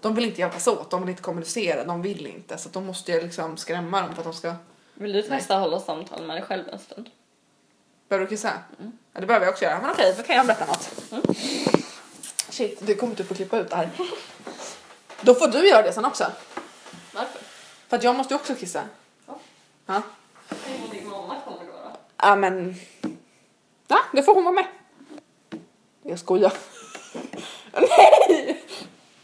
[0.00, 2.80] de vill inte hjälpas åt, de vill inte kommunicera, de vill inte så att då
[2.80, 4.54] måste jag liksom skrämma dem för att de ska
[4.94, 7.10] Vill du testa att hålla samtal med dig själv en stund?
[8.08, 8.52] Behöver du kissa?
[9.12, 9.80] Ja, det behöver jag också göra.
[9.80, 10.90] Men okej, då kan jag berätta något.
[12.50, 13.90] Shit, du kommer inte få klippa ut det här.
[15.20, 16.26] Då får du göra det sen också.
[17.88, 18.88] För att jag måste ju också kissa.
[19.26, 19.38] Ja.
[19.86, 20.02] Ja.
[20.84, 21.72] Om din mamma kommer då.
[21.72, 21.96] då.
[22.16, 22.74] Ja, men...
[23.88, 24.66] Ja, det får hon vara med.
[26.02, 26.52] Jag skojar.
[27.72, 28.64] Nej!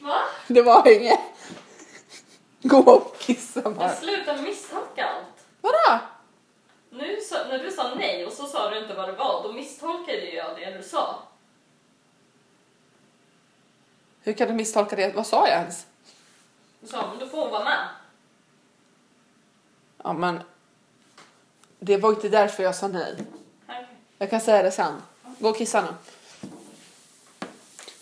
[0.01, 0.19] Va?
[0.47, 1.21] Det var inget.
[2.63, 3.75] Gå och kissa bara.
[3.75, 5.47] Men sluta misstolka allt.
[5.61, 5.99] Vadå?
[6.91, 9.53] Nu sa, när du sa nej och så sa du inte vad det var, då
[9.53, 11.19] misstolkade jag det du sa.
[14.23, 15.15] Hur kan du misstolka det?
[15.15, 15.87] Vad sa jag ens?
[16.81, 17.89] Du sa, men då får hon vara med.
[20.03, 20.40] Ja, men...
[21.78, 23.16] Det var inte därför jag sa nej.
[24.18, 24.92] Jag kan säga det sen.
[25.38, 25.88] Gå och kissa nu.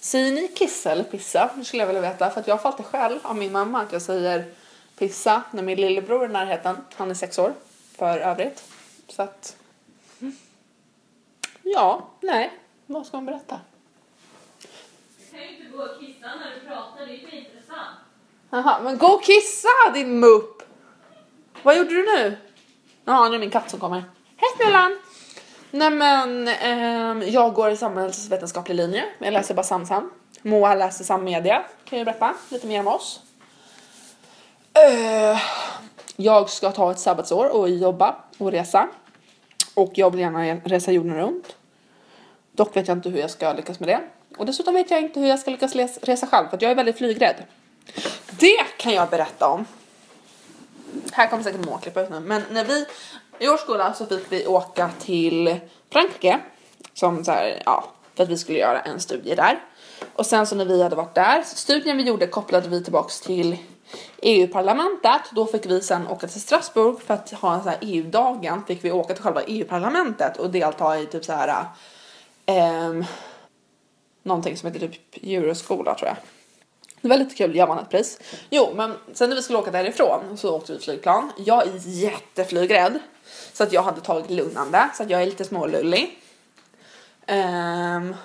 [0.00, 1.50] Säger ni kissa eller pissa?
[1.56, 2.30] Det skulle jag vilja veta.
[2.30, 4.54] För jag har fått det själv av min mamma att jag säger
[4.98, 6.76] pissa när min lillebror är i närheten.
[6.94, 7.54] Han är sex år
[7.96, 8.64] för övrigt.
[9.08, 9.56] Så att...
[11.62, 12.58] Ja, nej.
[12.86, 13.60] Vad ska man berätta?
[15.18, 17.96] Du kan ju inte gå och kissa när du pratar, det är ju intressant.
[18.50, 20.62] Jaha, men gå och kissa din mupp!
[21.62, 22.36] Vad gjorde du nu?
[23.04, 24.04] Ja, nu är min katt som kommer.
[24.36, 24.98] Hej Snällan!
[25.70, 29.04] Nej men, ehm, jag går i samhällsvetenskaplig linje.
[29.18, 30.10] Jag läser bara Samsam.
[30.42, 31.64] Moa läser sammedia.
[31.84, 33.20] Kan jag berätta lite mer om oss.
[34.72, 35.38] Eh,
[36.16, 38.88] jag ska ta ett sabbatsår och jobba och resa.
[39.74, 41.56] Och jag vill gärna resa jorden runt.
[42.52, 44.00] Dock vet jag inte hur jag ska lyckas med det.
[44.38, 46.74] Och dessutom vet jag inte hur jag ska lyckas resa själv för att jag är
[46.74, 47.44] väldigt flygrädd.
[48.30, 49.66] Det kan jag berätta om.
[51.12, 52.20] Här kommer säkert Moa klippa ut nu.
[52.20, 52.86] Men när vi
[53.38, 55.60] i årsskolan så fick vi åka till
[55.92, 56.40] Frankrike.
[56.94, 57.84] Som så här, ja,
[58.14, 59.60] för att vi skulle göra en studie där.
[60.12, 63.56] Och sen så när vi hade varit där, studien vi gjorde kopplade vi tillbaks till
[64.22, 65.22] EU-parlamentet.
[65.32, 68.62] Då fick vi sen åka till Strasbourg för att ha en sån här EU-dagen.
[68.66, 71.64] Fick vi åka till själva EU-parlamentet och delta i typ så här
[72.46, 73.04] um,
[74.22, 76.16] någonting som heter typ Euroskola tror jag.
[77.00, 78.18] Det var lite kul, jag vann ett pris.
[78.50, 81.32] Jo, men sen när vi skulle åka därifrån så åkte vi flygplan.
[81.36, 82.98] Jag är jätteflygrädd
[83.52, 86.18] så att jag hade tagit lugnande så att jag är lite smålullig.
[87.28, 88.16] Um,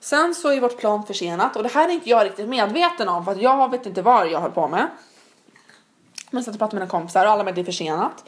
[0.00, 3.24] sen så är vårt plan försenat och det här är inte jag riktigt medveten om
[3.24, 4.86] för att jag vet inte vad jag höll på med.
[6.30, 8.24] Men så och jag pratade med mina kompisar och alla med det är försenat.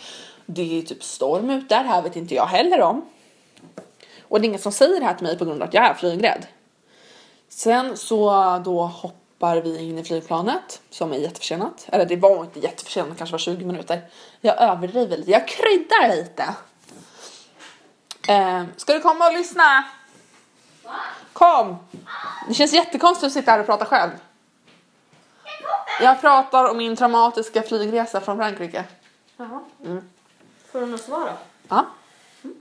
[0.46, 3.04] Det är typ storm ute, det här vet inte jag heller om.
[4.22, 5.84] Och det är ingen som säger det här till mig på grund av att jag
[5.84, 6.46] är flygrädd.
[7.48, 8.30] Sen så
[8.64, 9.21] då hoppar
[9.62, 11.86] vi in i flygplanet som är jätteförsenat.
[11.92, 14.02] Eller det var inte jätteförsenat, kanske var 20 minuter.
[14.40, 16.54] Jag överdriver lite, jag kryddar lite.
[18.28, 19.84] Eh, ska du komma och lyssna?
[21.32, 21.76] Kom!
[22.48, 24.10] Det känns jättekonstigt att sitta här och prata själv.
[26.00, 28.84] Jag pratar om min traumatiska flygresa från Frankrike.
[29.36, 29.60] Jaha.
[29.84, 30.10] Mm.
[30.72, 31.32] Får du något svar då?
[31.68, 31.86] Ja.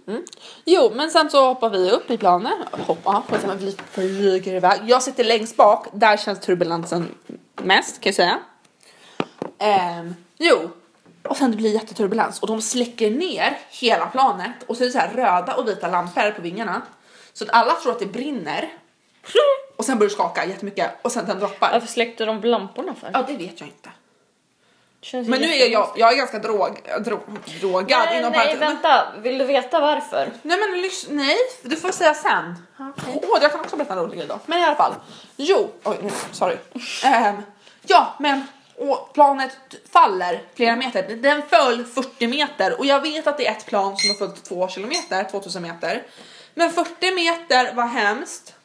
[0.08, 0.24] Mm.
[0.66, 2.54] Jo, men sen så hoppar vi upp i planet.
[2.72, 4.82] Hoppa, på sen vi flyger iväg.
[4.86, 7.16] Jag sitter längst bak, där känns turbulensen
[7.64, 8.40] mest kan jag säga.
[9.58, 10.70] Ehm, jo,
[11.24, 14.92] och sen det blir jätteturbulens och de släcker ner hela planet och så är det
[14.92, 16.82] så här röda och vita lampor på vingarna.
[17.34, 18.74] Så att alla tror att det brinner.
[19.78, 21.72] Och sen börjar det skaka jättemycket och sen den droppar.
[21.72, 23.10] Varför släckte de lamporna för?
[23.14, 23.90] Ja, det vet jag inte.
[25.02, 27.22] Känns Men nu är jag, jag är ganska drog, drog,
[27.62, 30.32] drogad Nej, inom nej vänta, vill du veta varför?
[30.42, 32.56] Nej men nej, du får säga sen.
[33.24, 34.40] Åh, jag kan också berätta en rolig grej då.
[34.46, 34.94] Men i alla fall.
[35.38, 35.98] Jo, oj,
[36.32, 36.56] sorry.
[37.06, 37.36] Ehm,
[37.82, 38.46] ja, men
[38.78, 39.58] och planet
[39.92, 41.16] faller flera meter.
[41.16, 44.44] Den föll 40 meter och jag vet att det är ett plan som har följt
[44.44, 46.04] 2 kilometer, 2000 meter.
[46.54, 48.56] Men 40 meter var hemskt.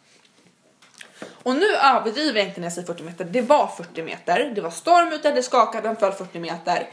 [1.43, 3.25] Och nu överdriver jag inte när jag säger 40 meter.
[3.25, 4.53] Det var 40 meter.
[4.55, 6.89] Det var storm ute, det skakade, den föll 40 meter.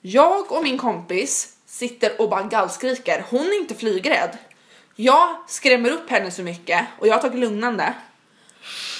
[0.00, 3.24] Jag och min kompis sitter och bara gallskriker.
[3.30, 4.38] Hon är inte flygrädd.
[4.96, 7.94] Jag skrämmer upp henne så mycket och jag har tagit lugnande.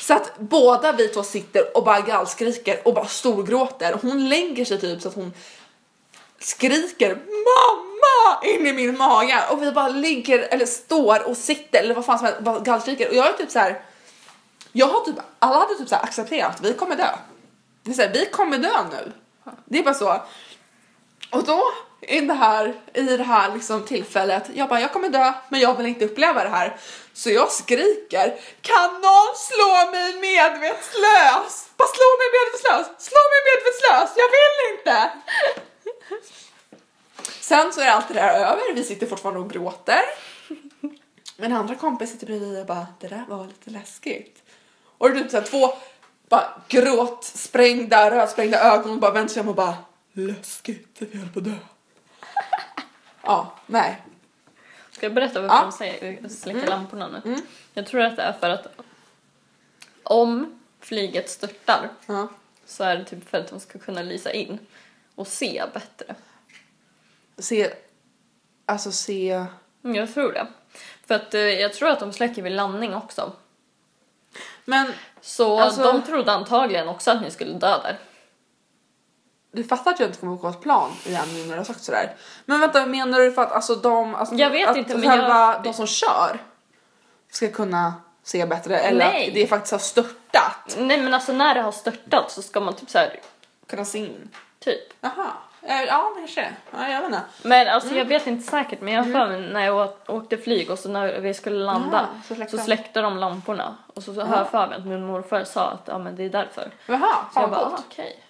[0.01, 3.99] Så att båda vi två sitter och bara gallskriker och bara storgråter.
[4.03, 5.33] Hon lägger sig typ så att hon
[6.39, 11.95] skriker mamma in i min mage och vi bara ligger eller står och sitter eller
[11.95, 13.81] vad fan som helst bara gallskriker och jag är typ så här.
[14.77, 17.11] Jag har typ, alla hade typ så accepterat, vi kommer dö.
[17.83, 19.12] Det är så här, vi kommer dö nu.
[19.64, 20.22] Det är bara så.
[21.31, 21.62] Och då
[22.01, 25.77] i det här, i det här liksom tillfället, jag bara jag kommer dö men jag
[25.77, 26.77] vill inte uppleva det här.
[27.12, 31.68] Så jag skriker, kan någon slå mig medvetslös?
[31.77, 35.11] Bara slå mig medvetslös, slå mig medvetslös, jag vill inte!
[37.41, 40.03] Sen så är allt det där över, vi sitter fortfarande och gråter.
[41.37, 44.43] Men andra kompis sitter bredvid och bara, det där var lite läskigt.
[44.99, 45.68] Och det är typ såhär två
[46.28, 49.76] bara gråtsprängda, rödsprängda ögon bara vänder sig om och bara,
[50.12, 51.51] läskigt, vi höll på att dö.
[53.22, 54.03] Ja, nej.
[54.90, 55.62] Ska jag berätta varför Ja.
[55.62, 56.70] de säger släcka Mm.
[56.70, 57.20] lamporna nu?
[57.24, 57.40] Mm.
[57.74, 58.66] Jag tror att det är för att
[60.03, 62.28] om flyget störtar Ja.
[62.66, 64.59] så är det typ för att de ska kunna lysa in
[65.14, 66.14] och se bättre.
[67.38, 67.70] Se,
[68.66, 69.47] alltså se,
[69.84, 70.47] Mm, Jag tror det.
[71.07, 73.32] För att eh, jag tror att de släcker vid landning också.
[74.67, 77.99] Men Så Alltså- de trodde antagligen också att ni skulle dö där.
[79.53, 81.83] du fattar att jag inte kommer åka ett plan igen nu när du har sagt
[81.83, 82.17] sådär.
[82.45, 85.53] Men vänta, menar du för att alltså de, alltså, Jag vet att inte, men själva
[85.53, 86.39] jag- de som kör
[87.33, 89.29] ska kunna se bättre eller Nej.
[89.29, 90.77] att det faktiskt har störtat?
[90.79, 93.21] Nej men alltså när det har störtat så ska man typ så här,
[93.67, 94.29] Kunna se in?
[94.59, 94.93] typ.
[95.01, 95.27] Jaha,
[95.63, 96.53] Eh, ja kanske.
[96.73, 97.23] Ja, jag vet inte.
[97.43, 97.99] Men alltså Mm.
[97.99, 101.21] jag vet inte säkert men jag har mig när jag åkte flyg och så när
[101.21, 102.63] vi skulle landa Jaha, så släckte så de.
[102.63, 103.77] släckte de lamporna.
[103.95, 106.23] Och så, så har jag för mig att min morfar sa att ja men det
[106.25, 106.71] är därför.
[106.87, 108.23] Jaha, Så jag bara, ah, okej.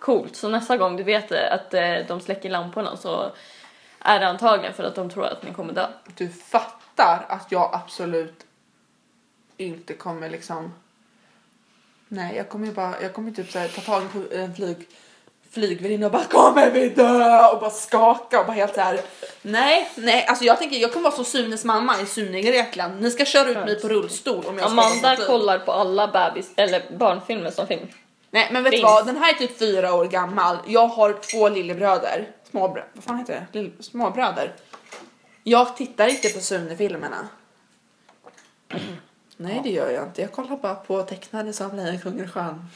[0.00, 3.30] Coolt, så nästa gång du vet att eh, de släcker lamporna så
[4.00, 5.86] är det antagligen för att de tror att ni kommer dö.
[6.16, 8.46] Du fattar att jag absolut
[9.56, 10.74] inte kommer liksom...
[12.08, 14.02] Nej, jag kommer ju bara, jag kommer typ så här, ta tag
[14.32, 14.88] i en flyg,
[15.60, 19.00] flygvärdinna och bara kommer vi dö och bara skaka och bara helt så här.
[19.42, 23.02] Nej, nej, alltså jag tänker jag kommer vara som Sunes mamma i Sune Grekland.
[23.02, 26.82] Ni ska köra ut mig på rullstol om jag Amanda kollar på alla bebis eller
[26.98, 27.90] barnfilmer som finns.
[28.30, 29.06] Nej, men vet du vad?
[29.06, 30.56] Den här är typ fyra år gammal.
[30.66, 32.28] Jag har två lillebröder.
[32.50, 32.90] Småbröder.
[32.92, 33.58] Vad fan heter det?
[33.58, 34.52] Lill- småbröder.
[35.42, 37.28] Jag tittar inte på Sune-filmerna.
[39.36, 40.22] Nej det gör jag inte.
[40.22, 42.66] Jag kollar bara på tecknade som Lejonkungen skön.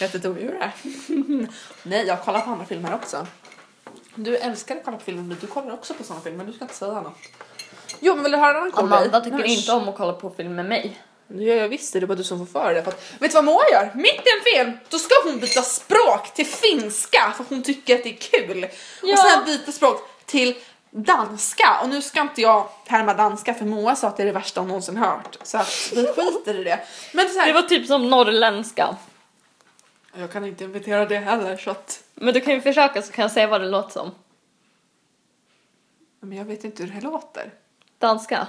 [0.00, 0.72] Heter ett odjur
[1.82, 3.26] Nej jag kollar på andra filmer också.
[4.14, 6.44] Du älskar att kolla på filmer du kollar också på sådana filmer.
[6.44, 7.18] Du ska inte säga något.
[8.00, 8.84] Jo men vill du höra en annan cool?
[8.84, 11.00] Amanda tycker Nej, inte om att kolla på film med mig.
[11.28, 12.82] Det gör jag visst, det är bara du som får för det.
[12.82, 13.90] För att, vet du vad Moa gör?
[13.94, 18.02] Mitt i en film, då ska hon byta språk till finska för hon tycker att
[18.02, 18.66] det är kul.
[19.02, 19.12] Ja.
[19.12, 20.54] Och sen byta språk till
[20.96, 21.80] danska.
[21.82, 24.60] Och nu ska inte jag härma danska för Moa sa att det är det värsta
[24.60, 25.38] hon någonsin hört.
[25.42, 26.80] Så att vi skiter i det.
[27.14, 28.96] Men så här, Det var typ som norrländska.
[30.18, 32.02] jag kan inte imitera det heller så att...
[32.14, 34.10] Men du kan ju försöka så kan jag säga vad det låter som.
[36.20, 37.50] Men jag vet inte hur det låter.
[37.98, 38.46] Danska.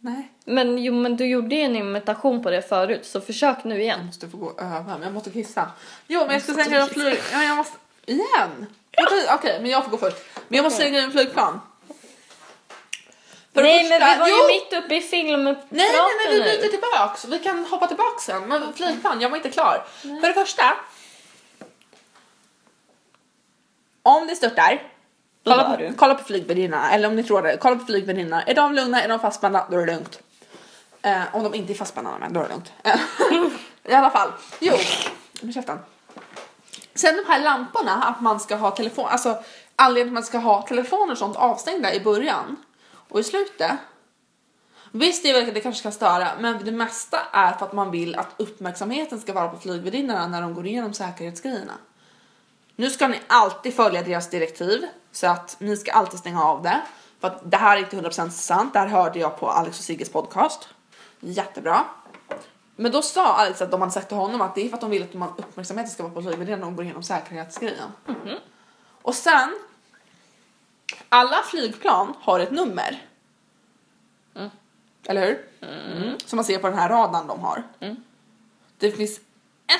[0.00, 0.32] Nej.
[0.44, 3.82] Men jo, men du gjorde ju en imitation på det förut så försök nu Jag
[3.82, 4.06] igen.
[4.06, 5.70] måste få gå och öva, men jag måste kissa.
[6.06, 7.18] Jo, men jag ska säga att flyg...
[7.32, 7.76] Ja, jag måste...
[8.06, 8.66] Igen?
[9.06, 10.16] Okej, okay, men jag får gå först.
[10.48, 11.60] Men jag måste slänga in flygplan.
[13.54, 14.36] För Nej men första- vi var Jo!
[14.36, 17.24] ju mitt uppe i filmpraten Nej, nej, nej, vi byter tillbaks.
[17.24, 18.42] Vi kan hoppa tillbaks sen.
[18.48, 19.84] Men flygplan, jag var inte klar.
[20.00, 20.62] För det första.
[24.02, 24.82] Om det störtar.
[25.44, 28.42] Kolla på, kolla på flygvärdinnorna, eller om ni tror det, kolla på flygvärdinnorna.
[28.42, 30.18] Är de lugna, är de fastspända, då är det lugnt.
[31.02, 32.72] Eh, om de inte är fastspända, men då är det lugnt.
[32.84, 33.00] Eh,
[33.92, 34.74] I alla fall, jo,
[35.40, 35.78] med käften.
[36.94, 39.38] Sen de här lamporna, att man ska ha telefon, alltså
[39.76, 42.56] anledningen till att man ska ha telefoner och sånt avstängda i början
[43.08, 43.72] och i slutet.
[44.92, 48.34] Visst, det, det kanske kan störa, men det mesta är för att man vill att
[48.36, 51.72] uppmärksamheten ska vara på flygvärdinnorna när de går igenom säkerhetsgrejerna.
[52.76, 56.80] Nu ska ni alltid följa deras direktiv så att ni ska alltid stänga av det.
[57.20, 58.72] För att det här är inte 100% sant.
[58.72, 60.68] Det här hörde jag på Alex och Sigges podcast.
[61.20, 61.84] Jättebra.
[62.76, 64.80] Men då sa Alex att de hade sagt till honom att det är för att
[64.80, 67.88] de vill att man uppmärksamheten ska vara på flygvärdinnan när de går igenom säkerhetsgrejen.
[69.02, 69.58] Och sen.
[71.08, 73.02] Alla flygplan har ett nummer.
[75.06, 75.46] Eller hur?
[75.60, 76.18] Mm.
[76.26, 77.62] Som man ser på den här radarn de har.
[78.78, 79.20] Det finns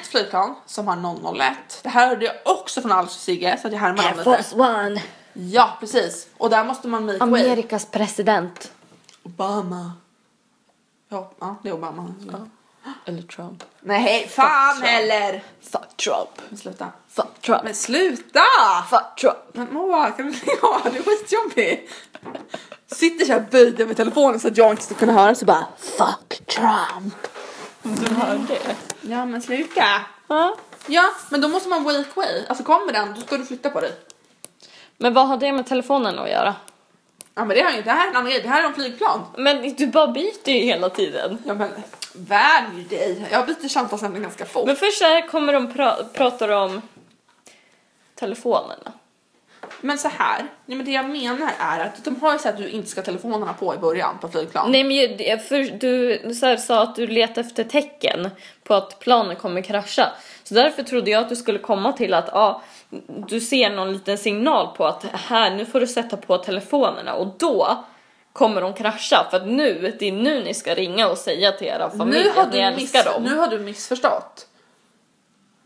[0.00, 1.80] ett flygplan som har 001.
[1.82, 4.56] Det här hörde jag också från och Sigge så att jag härmar dem lite.
[4.56, 5.02] One.
[5.32, 6.28] Ja, precis.
[6.36, 7.28] Och där måste man make way.
[7.28, 8.72] Amerikas president.
[9.22, 9.92] Obama.
[11.08, 12.14] Ja, ja, det är Obama.
[13.06, 13.64] Eller Trump.
[13.80, 14.88] Nej, fan Trump.
[14.88, 15.42] heller!
[15.60, 16.30] Fuck Trump.
[16.48, 16.86] Men sluta.
[17.08, 17.62] Fuck Trump.
[17.64, 18.40] Men sluta!
[18.90, 19.36] Fuck Trump.
[19.52, 20.80] Men Moa, kan du lägga av?
[20.92, 21.88] Du är skitjobbig.
[22.86, 26.46] Sitter såhär böjd över telefonen så att jag inte ska kunna höra så bara Fuck
[26.46, 27.26] Trump.
[27.82, 28.76] Du hör det?
[29.00, 29.84] Ja men sluta.
[30.28, 30.56] Ja.
[30.86, 32.44] Ja, men då måste man wake way.
[32.48, 33.92] Alltså kommer den, då ska du flytta på dig.
[34.96, 36.54] Men vad har det med telefonen att göra?
[37.38, 38.66] Ja men det har ju inte, det här är en annan grej, det här är
[38.66, 39.20] en flygplan.
[39.36, 41.38] Men du bara byter ju hela tiden.
[41.46, 41.70] Ja men
[42.14, 43.26] värj dig.
[43.30, 44.66] Jag byter samtalsämne ganska fort.
[44.66, 46.82] Men först så här kommer de pra- pratar om
[48.14, 48.92] telefonerna.
[49.80, 52.56] Men så här, nej, men det jag menar är att de har ju sagt att
[52.64, 54.72] du inte ska ha telefonerna på i början på flygplan.
[54.72, 58.30] Nej men ju- för du så här, sa att du letar efter tecken
[58.64, 60.12] på att planen kommer krascha.
[60.44, 62.62] Så därför trodde jag att du skulle komma till att ja,
[63.28, 67.26] du ser någon liten signal på att här nu får du sätta på telefonerna och
[67.38, 67.84] då
[68.32, 71.66] kommer de krascha för att nu, det är nu ni ska ringa och säga till
[71.66, 73.22] era familj nu, har att ni du älskar dem.
[73.22, 74.46] nu har du missförstått.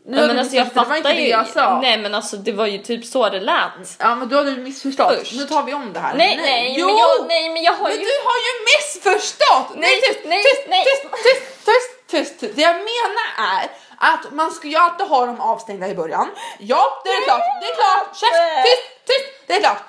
[0.05, 1.25] Nu ja, men du alltså jag missförstått, det var fattar inte ju.
[1.25, 1.79] det jag sa.
[1.81, 3.97] Nej men alltså det var ju typ så det lät.
[3.99, 5.15] Ja men då har du missförstått.
[5.19, 5.33] Först.
[5.33, 6.15] Nu tar vi om det här.
[6.17, 6.87] Nej nej, jo!
[6.87, 7.99] men jag, nej men jag har Men ju...
[7.99, 9.77] du har ju missförstått!
[9.77, 10.85] Nej, tyst, nej, tyst, nej.
[10.85, 12.55] tyst, tyst, tyst, tyst, tyst.
[12.55, 13.69] Det jag menar är
[14.03, 16.29] att man ska ju alltid ha dem avstängda i början.
[16.59, 18.15] Ja, det är klart, det är klart.
[18.15, 19.83] Käft, tyst, tyst, det är klart.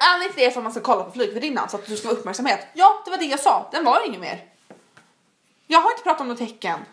[0.00, 2.08] Anledningen till det är för att man ska kolla på flygvärdinnan så att du ska
[2.08, 2.66] få uppmärksamhet.
[2.72, 3.68] Ja, det var det jag sa.
[3.72, 4.44] Den var inget mer.
[5.66, 6.84] Jag har inte pratat om något tecken.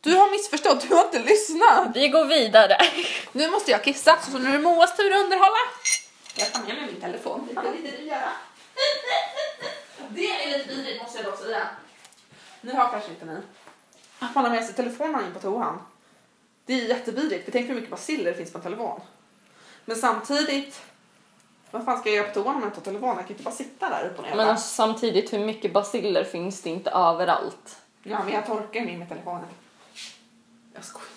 [0.00, 1.88] Du har missförstått, du har inte lyssnat.
[1.94, 2.78] Vi går vidare.
[3.32, 5.56] Nu måste jag kissa, så nu är det Moas tur att underhålla.
[6.34, 8.32] Jag tar med mig min telefon, det kan inte du göra.
[10.08, 11.68] Det är lite vidrigt måste jag dock säga.
[12.60, 13.40] Ni har kanske inte ni.
[14.24, 15.78] Att man har med sig telefonen in på toan.
[16.64, 19.00] Det är jättevidrigt, för tänk hur mycket basiller det finns på en telefon.
[19.84, 20.82] Men samtidigt,
[21.70, 23.16] vad fan ska jag göra på toan om jag inte har telefonen?
[23.16, 24.36] Jag kan inte bara sitta där upp och ner.
[24.36, 27.82] Men alltså, samtidigt, hur mycket basiller finns det inte överallt?
[28.02, 29.44] Ja, men jag torkar min med telefonen.
[30.74, 31.08] Jag skojar.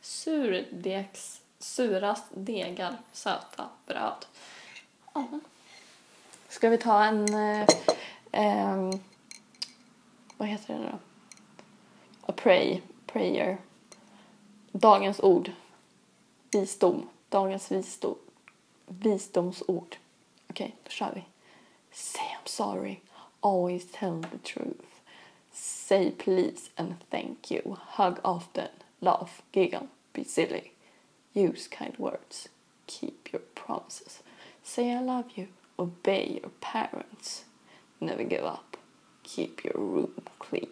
[0.00, 4.26] Surdegs, surast degar, söta bröd.
[5.14, 5.24] Ja.
[6.48, 7.26] Ska vi ta en...
[8.32, 8.90] Eh,
[10.36, 10.98] vad heter det nu då?
[12.20, 13.58] A pray, prayer.
[14.72, 15.52] Dagens ord.
[16.52, 17.08] Visdom.
[17.28, 18.18] Dagens visdom.
[18.86, 19.96] Visdomsord.
[20.50, 21.24] Okej, då kör vi.
[21.92, 23.00] Say I'm sorry.
[23.40, 24.84] Always tell the truth.
[25.52, 27.76] Say please and thank you.
[27.80, 28.68] Hug often.
[29.00, 30.72] Laugh, giggle, be silly.
[31.32, 32.48] Use kind words.
[32.88, 34.22] keep your promises.
[34.64, 35.48] Say I love you,
[35.78, 37.44] obey your parents.
[37.98, 38.76] Never give up,
[39.22, 40.68] keep your room clean.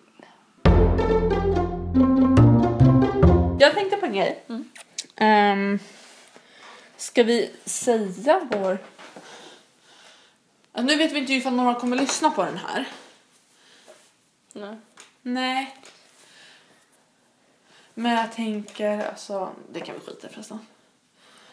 [3.61, 4.45] Jag tänkte på en grej.
[5.17, 5.79] Ehm,
[6.97, 8.79] ska vi säga vår...
[10.73, 12.89] Nu vet vi inte ifall några kommer lyssna på den här.
[14.53, 14.77] Nej.
[15.23, 15.77] Nej.
[17.95, 20.59] Men jag tänker, alltså, det kan vi skita i förresten.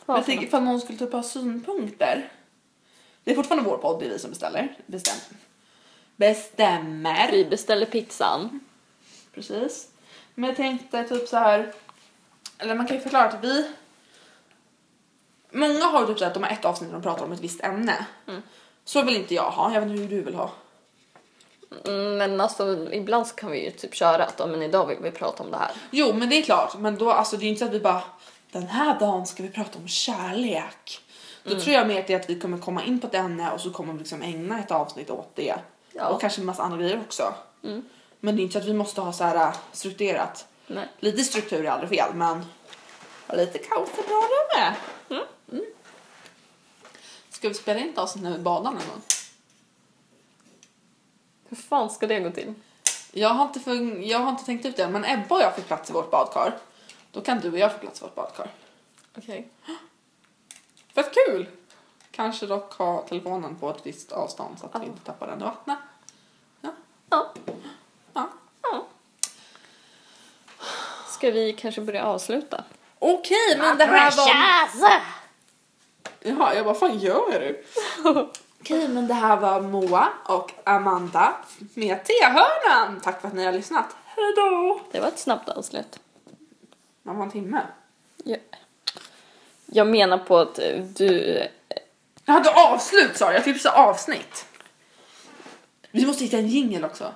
[0.05, 2.32] Men jag tänker ifall någon skulle typ ha synpunkter.
[3.24, 4.78] Det är fortfarande vår podd, det är vi som beställer.
[4.86, 5.38] Bestäm.
[6.16, 7.32] Bestämmer.
[7.32, 8.59] Vi beställer pizzan.
[9.34, 9.88] Precis.
[10.36, 11.74] Men jag tänkte typ så här.
[12.57, 13.72] Eller man kan ju förklara att vi.
[15.51, 17.39] Många har ju typ så att de har ett avsnitt där de pratar om ett
[17.39, 18.05] visst ämne.
[18.86, 19.74] Så vill inte jag ha.
[19.74, 20.51] Jag vet inte hur du vill ha.
[21.88, 25.11] Mm, Men alltså ibland så kan vi ju typ köra att men idag vill vi
[25.11, 25.72] prata om det här.
[25.91, 26.78] Jo, men det är klart.
[26.80, 28.03] Men då alltså det är ju inte så att vi bara
[28.51, 30.99] den här dagen ska vi prata om kärlek.
[31.43, 33.51] Då tror jag mer att det är att vi kommer komma in på ett ämne
[33.51, 35.55] och så kommer vi liksom ägna ett avsnitt åt det.
[35.93, 36.07] Ja.
[36.07, 37.33] Och kanske en massa andra grejer också.
[38.19, 40.47] Men det är inte så att vi måste ha så här äh, strukturerat.
[40.67, 40.87] Nej.
[40.99, 42.45] Lite struktur är aldrig fel, men
[43.33, 44.75] lite kaos är bra det med.
[45.49, 45.65] Mm.
[47.29, 49.01] Ska vi spela in ett avsnitt när vi badar någon gång?
[51.49, 52.53] Hur fan ska det gå till?
[53.11, 55.55] Jag har, inte fun- jag har inte tänkt ut det än, men Ebba och jag
[55.55, 56.57] fick plats i vårt badkar.
[57.11, 58.51] Då kan du och jag få plats i vårt badkar.
[59.17, 59.47] Okej.
[60.95, 61.47] Fett kul!
[62.16, 65.43] Kanske dock ha telefonen på ett visst avstånd så att vi inte tappar den i
[65.43, 65.78] vattnet.
[66.61, 66.70] Ja.
[67.09, 67.34] Ja.
[68.14, 68.30] ja.
[68.61, 68.86] ja.
[71.07, 72.64] Ska vi kanske börja avsluta?
[72.99, 74.28] Okej, men det här var...
[76.20, 77.64] Jaha, jag bara, fan gör du?
[78.59, 81.36] Okej, men det här var Moa och Amanda
[81.74, 82.99] med T-hörnan.
[83.03, 83.95] Tack för att ni har lyssnat.
[84.05, 84.80] Hejdå!
[84.91, 85.99] Det var ett snabbt avslut.
[87.03, 87.61] Man var en timme.
[88.24, 88.38] Ja.
[89.66, 90.59] Jag menar på att
[90.95, 91.39] du...
[92.26, 94.45] Jag hade avslut sa jag, jag så avsnitt.
[95.91, 97.11] Vi måste hitta en jingel också.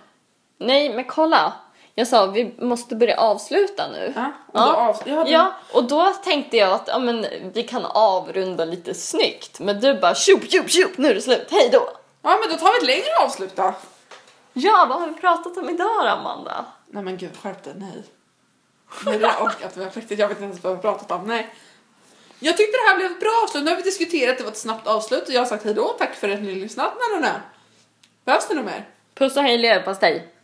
[0.57, 1.53] Nej, men kolla.
[1.95, 4.13] Jag sa vi måste börja avsluta nu.
[4.15, 5.01] Ja, och då av...
[5.05, 5.29] jag hade...
[5.29, 9.59] Ja, och då tänkte jag att ja, men, vi kan avrunda lite snyggt.
[9.59, 11.89] Men du bara tjup, tjup, tjup, nu är det slut, hej då!
[12.21, 13.73] ja, men då tar vi ett längre avslut då.
[14.53, 16.65] Ja, vad har vi pratat om idag Amanda?
[16.87, 18.03] Nej men gud, skärp dig, nej.
[19.05, 21.27] Nej, jag orkar inte, jag, riktigt, jag vet inte ens vad vi har pratat om,
[21.27, 21.53] nej.
[22.39, 24.57] Jag tyckte det här blev ett bra avslut, nu har vi diskuterat, det var ett
[24.57, 26.93] snabbt avslut och jag har sagt hejdå, tack för att ni lyssnat.
[26.99, 27.41] Nej, nej, nej.
[28.25, 28.85] Behövs det något mer?
[29.13, 30.36] Puss och hej leverpastej!